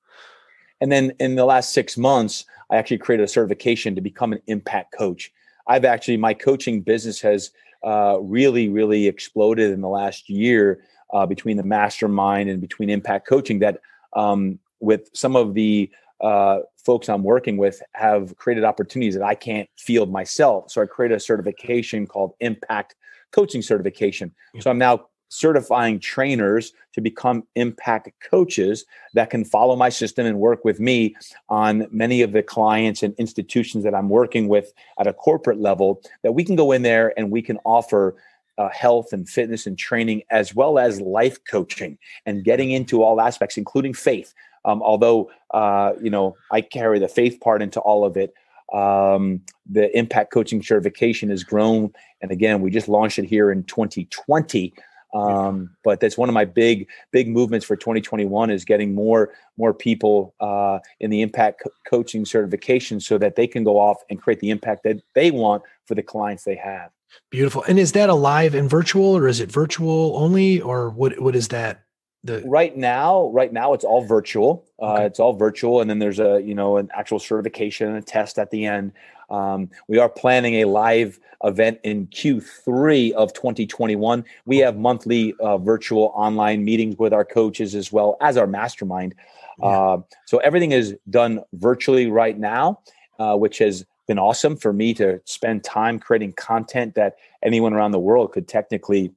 [0.80, 4.42] And then in the last six months, I actually created a certification to become an
[4.46, 5.32] impact coach.
[5.66, 7.52] I've actually, my coaching business has
[7.84, 13.26] uh, really, really exploded in the last year uh, between the mastermind and between impact
[13.26, 13.80] coaching that
[14.14, 19.34] um, with some of the uh, folks I'm working with have created opportunities that I
[19.34, 20.70] can't field myself.
[20.70, 22.94] So I created a certification called Impact
[23.32, 24.32] Coaching Certification.
[24.60, 30.38] So I'm now certifying trainers to become impact coaches that can follow my system and
[30.38, 31.16] work with me
[31.48, 36.02] on many of the clients and institutions that I'm working with at a corporate level
[36.22, 38.14] that we can go in there and we can offer
[38.58, 43.18] uh, health and fitness and training as well as life coaching and getting into all
[43.18, 44.34] aspects including faith.
[44.66, 48.34] Um, although uh, you know i carry the faith part into all of it
[48.72, 51.92] um, the impact coaching certification has grown.
[52.20, 54.74] And again we just launched it here in 2020
[55.12, 59.74] um, but that's one of my big big movements for 2021 is getting more more
[59.74, 64.20] people uh, in the impact co- coaching certification so that they can go off and
[64.20, 66.90] create the impact that they want for the clients they have.
[67.30, 67.62] Beautiful.
[67.64, 71.36] And is that a live and virtual or is it virtual only or what what
[71.36, 71.84] is that?
[72.24, 74.64] The right now right now it's all virtual.
[74.80, 75.06] Uh, okay.
[75.06, 78.38] it's all virtual and then there's a you know an actual certification and a test
[78.38, 78.92] at the end
[79.32, 85.58] um, we are planning a live event in q3 of 2021 we have monthly uh,
[85.58, 89.14] virtual online meetings with our coaches as well as our mastermind.
[89.58, 89.66] Yeah.
[89.66, 92.78] uh, so everything is done virtually right now
[93.18, 97.92] uh, which has been awesome for me to spend time creating content that anyone around
[97.92, 99.12] the world could technically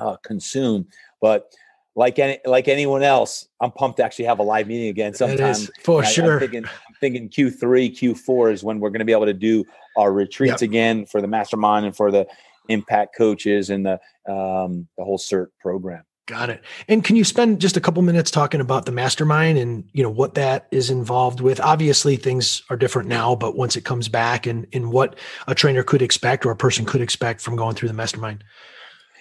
[0.00, 0.86] uh, consume.
[1.20, 1.52] But
[1.98, 5.56] like any like anyone else, I'm pumped to actually have a live meeting again sometime.
[5.82, 6.34] for I, sure.
[6.34, 9.64] I'm thinking, I'm thinking Q3, Q4 is when we're going to be able to do
[9.96, 10.70] our retreats yep.
[10.70, 12.28] again for the mastermind and for the
[12.68, 13.94] impact coaches and the
[14.32, 16.04] um, the whole CERT program.
[16.26, 16.62] Got it.
[16.86, 20.10] And can you spend just a couple minutes talking about the mastermind and you know
[20.10, 21.60] what that is involved with?
[21.60, 25.18] Obviously, things are different now, but once it comes back, and and what
[25.48, 28.44] a trainer could expect or a person could expect from going through the mastermind.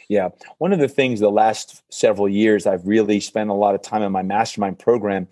[0.10, 0.30] Yeah.
[0.58, 4.02] One of the things the last several years I've really spent a lot of time
[4.02, 5.28] in my mastermind program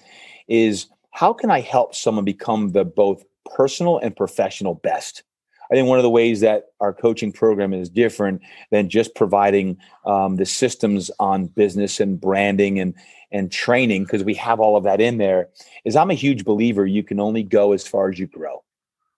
[0.47, 3.23] is how can I help someone become the both
[3.55, 5.23] personal and professional best?
[5.71, 9.77] I think one of the ways that our coaching program is different than just providing
[10.05, 12.93] um, the systems on business and branding and
[13.31, 15.49] and training because we have all of that in there
[15.83, 18.63] is I'm a huge believer you can only go as far as you grow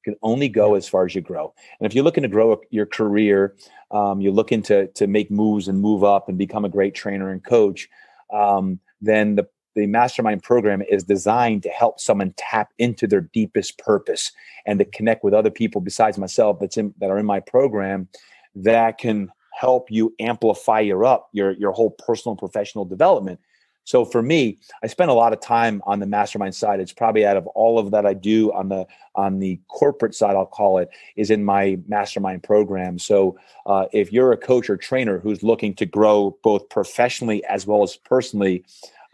[0.06, 1.54] You can only go as far as you grow.
[1.80, 3.56] And if you're looking to grow your career,
[3.92, 7.32] um, you're looking to to make moves and move up and become a great trainer
[7.32, 7.88] and coach.
[8.34, 13.78] um, then the the mastermind program is designed to help someone tap into their deepest
[13.78, 14.32] purpose
[14.66, 18.08] and to connect with other people besides myself that's in that are in my program
[18.56, 23.40] that can help you amplify your up your your whole personal and professional development
[23.88, 26.82] so for me, I spend a lot of time on the mastermind side.
[26.82, 28.86] It's probably out of all of that I do on the
[29.16, 33.00] on the corporate side, I'll call it, is in my mastermind program.
[33.00, 37.66] So uh, if you're a coach or trainer who's looking to grow both professionally as
[37.66, 38.66] well as personally,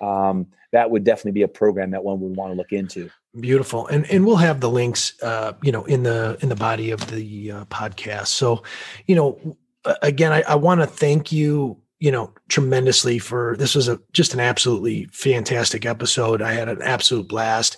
[0.02, 3.12] um, that would definitely be a program that one would want to look into.
[3.40, 6.90] Beautiful, and and we'll have the links, uh, you know, in the in the body
[6.90, 8.28] of the uh, podcast.
[8.28, 8.64] So,
[9.06, 9.56] you know,
[10.02, 14.34] again, I, I want to thank you you know, tremendously for this was a just
[14.34, 16.42] an absolutely fantastic episode.
[16.42, 17.78] I had an absolute blast.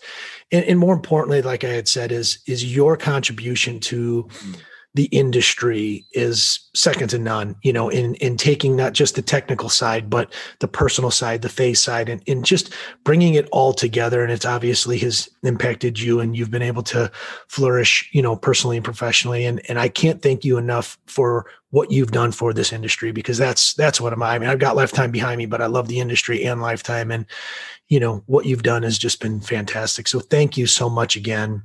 [0.51, 4.53] And, and more importantly, like I had said, is is your contribution to mm-hmm
[4.95, 9.67] the industry is second to none, you know, in, in taking not just the technical
[9.67, 12.73] side, but the personal side, the face side, and, and just
[13.03, 14.23] bringing it all together.
[14.23, 17.11] And it's obviously has impacted you and you've been able to
[17.49, 19.45] flourish, you know, personally and professionally.
[19.45, 23.37] And, and I can't thank you enough for what you've done for this industry because
[23.37, 25.99] that's, that's what I'm, I mean, I've got lifetime behind me, but I love the
[25.99, 27.11] industry and lifetime.
[27.11, 27.25] And,
[27.89, 30.07] you know, what you've done has just been fantastic.
[30.07, 31.63] So thank you so much again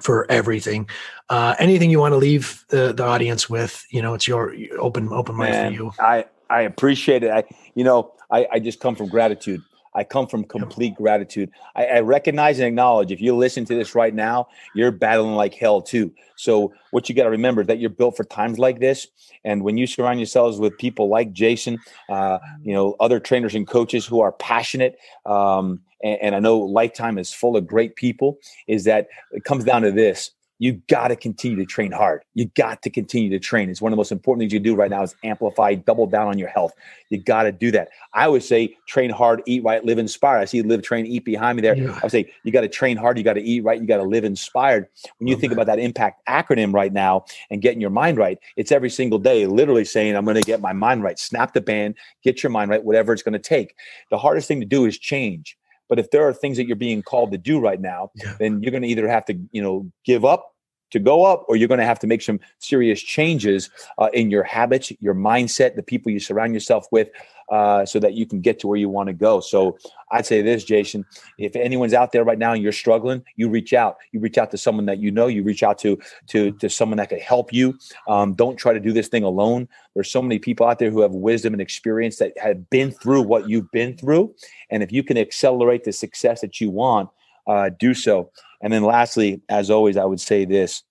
[0.00, 0.88] for everything.
[1.28, 5.08] Uh, anything you want to leave the, the audience with, you know, it's your open,
[5.12, 5.92] open mic for you.
[5.98, 7.30] I, I appreciate it.
[7.30, 7.44] I,
[7.74, 9.62] you know, I, I just come from gratitude.
[9.96, 11.50] I come from complete gratitude.
[11.74, 15.54] I, I, recognize and acknowledge if you listen to this right now, you're battling like
[15.54, 16.12] hell too.
[16.36, 19.08] So what you got to remember is that you're built for times like this.
[19.42, 21.78] And when you surround yourselves with people like Jason,
[22.10, 26.58] uh, you know, other trainers and coaches who are passionate, um, and, and I know
[26.58, 31.08] Lifetime is full of great people, is that it comes down to this you got
[31.08, 32.22] to continue to train hard.
[32.34, 33.68] You got to continue to train.
[33.68, 36.28] It's one of the most important things you do right now is amplify, double down
[36.28, 36.72] on your health.
[37.10, 37.88] You got to do that.
[38.14, 40.38] I would say train hard, eat right, live inspired.
[40.38, 41.76] I see live, train, eat behind me there.
[41.76, 41.92] Yeah.
[41.92, 43.98] I would say you got to train hard, you got to eat right, you got
[43.98, 44.88] to live inspired.
[45.18, 48.72] When you think about that impact acronym right now and getting your mind right, it's
[48.72, 51.18] every single day, literally saying, I'm going to get my mind right.
[51.18, 53.74] Snap the band, get your mind right, whatever it's going to take.
[54.10, 55.58] The hardest thing to do is change.
[55.88, 58.34] But if there are things that you're being called to do right now, yeah.
[58.38, 60.55] then you're going to either have to, you know, give up
[60.90, 64.30] to go up, or you're going to have to make some serious changes uh, in
[64.30, 67.08] your habits, your mindset, the people you surround yourself with,
[67.50, 69.40] uh, so that you can get to where you want to go.
[69.40, 69.78] So
[70.10, 71.04] I'd say this, Jason:
[71.38, 73.98] if anyone's out there right now and you're struggling, you reach out.
[74.12, 75.26] You reach out to someone that you know.
[75.26, 77.78] You reach out to to to someone that could help you.
[78.08, 79.68] Um, don't try to do this thing alone.
[79.94, 83.22] There's so many people out there who have wisdom and experience that have been through
[83.22, 84.34] what you've been through,
[84.70, 87.10] and if you can accelerate the success that you want,
[87.46, 88.30] uh, do so.
[88.62, 90.82] And then lastly, as always, I would say this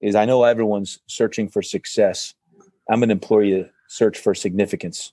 [0.00, 2.34] is I know everyone's searching for success.
[2.90, 5.12] I'm going to implore you to search for significance.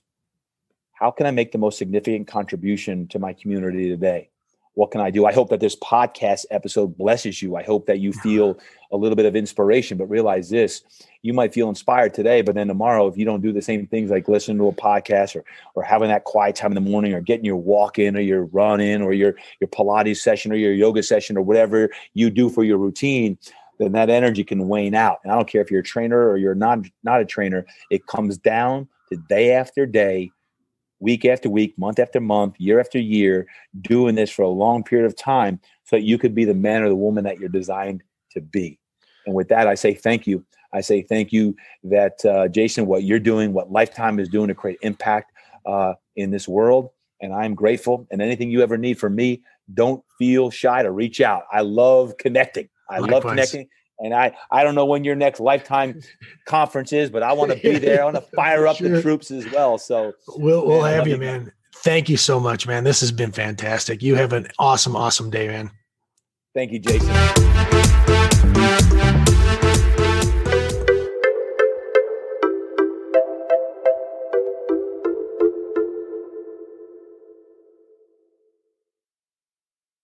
[0.92, 4.30] How can I make the most significant contribution to my community today?
[4.74, 5.24] What can I do?
[5.24, 7.56] I hope that this podcast episode blesses you.
[7.56, 8.58] I hope that you feel
[8.92, 10.82] a little bit of inspiration, but realize this
[11.22, 14.10] you might feel inspired today, but then tomorrow, if you don't do the same things
[14.10, 15.42] like listening to a podcast or,
[15.74, 18.44] or having that quiet time in the morning or getting your walk in or your
[18.44, 22.50] run in or your, your Pilates session or your yoga session or whatever you do
[22.50, 23.38] for your routine,
[23.78, 25.20] then that energy can wane out.
[25.24, 28.06] And I don't care if you're a trainer or you're not, not a trainer, it
[28.06, 30.30] comes down to day after day
[31.04, 33.46] week after week, month after month, year after year,
[33.82, 36.82] doing this for a long period of time so that you could be the man
[36.82, 38.80] or the woman that you're designed to be.
[39.26, 40.44] And with that, I say thank you.
[40.72, 44.54] I say thank you that, uh, Jason, what you're doing, what Lifetime is doing to
[44.54, 45.32] create impact
[45.66, 46.88] uh, in this world.
[47.20, 48.06] And I'm grateful.
[48.10, 49.42] And anything you ever need from me,
[49.72, 51.44] don't feel shy to reach out.
[51.52, 52.68] I love connecting.
[52.90, 53.12] I Likewise.
[53.12, 53.68] love connecting.
[53.98, 56.00] And I, I don't know when your next lifetime
[56.46, 58.02] conference is, but I want to be there.
[58.02, 58.88] I want to fire up sure.
[58.88, 59.78] the troops as well.
[59.78, 61.52] So we'll, we'll man, have you, man.
[61.76, 62.84] Thank you so much, man.
[62.84, 64.02] This has been fantastic.
[64.02, 65.70] You have an awesome, awesome day, man.
[66.54, 67.73] Thank you, Jason.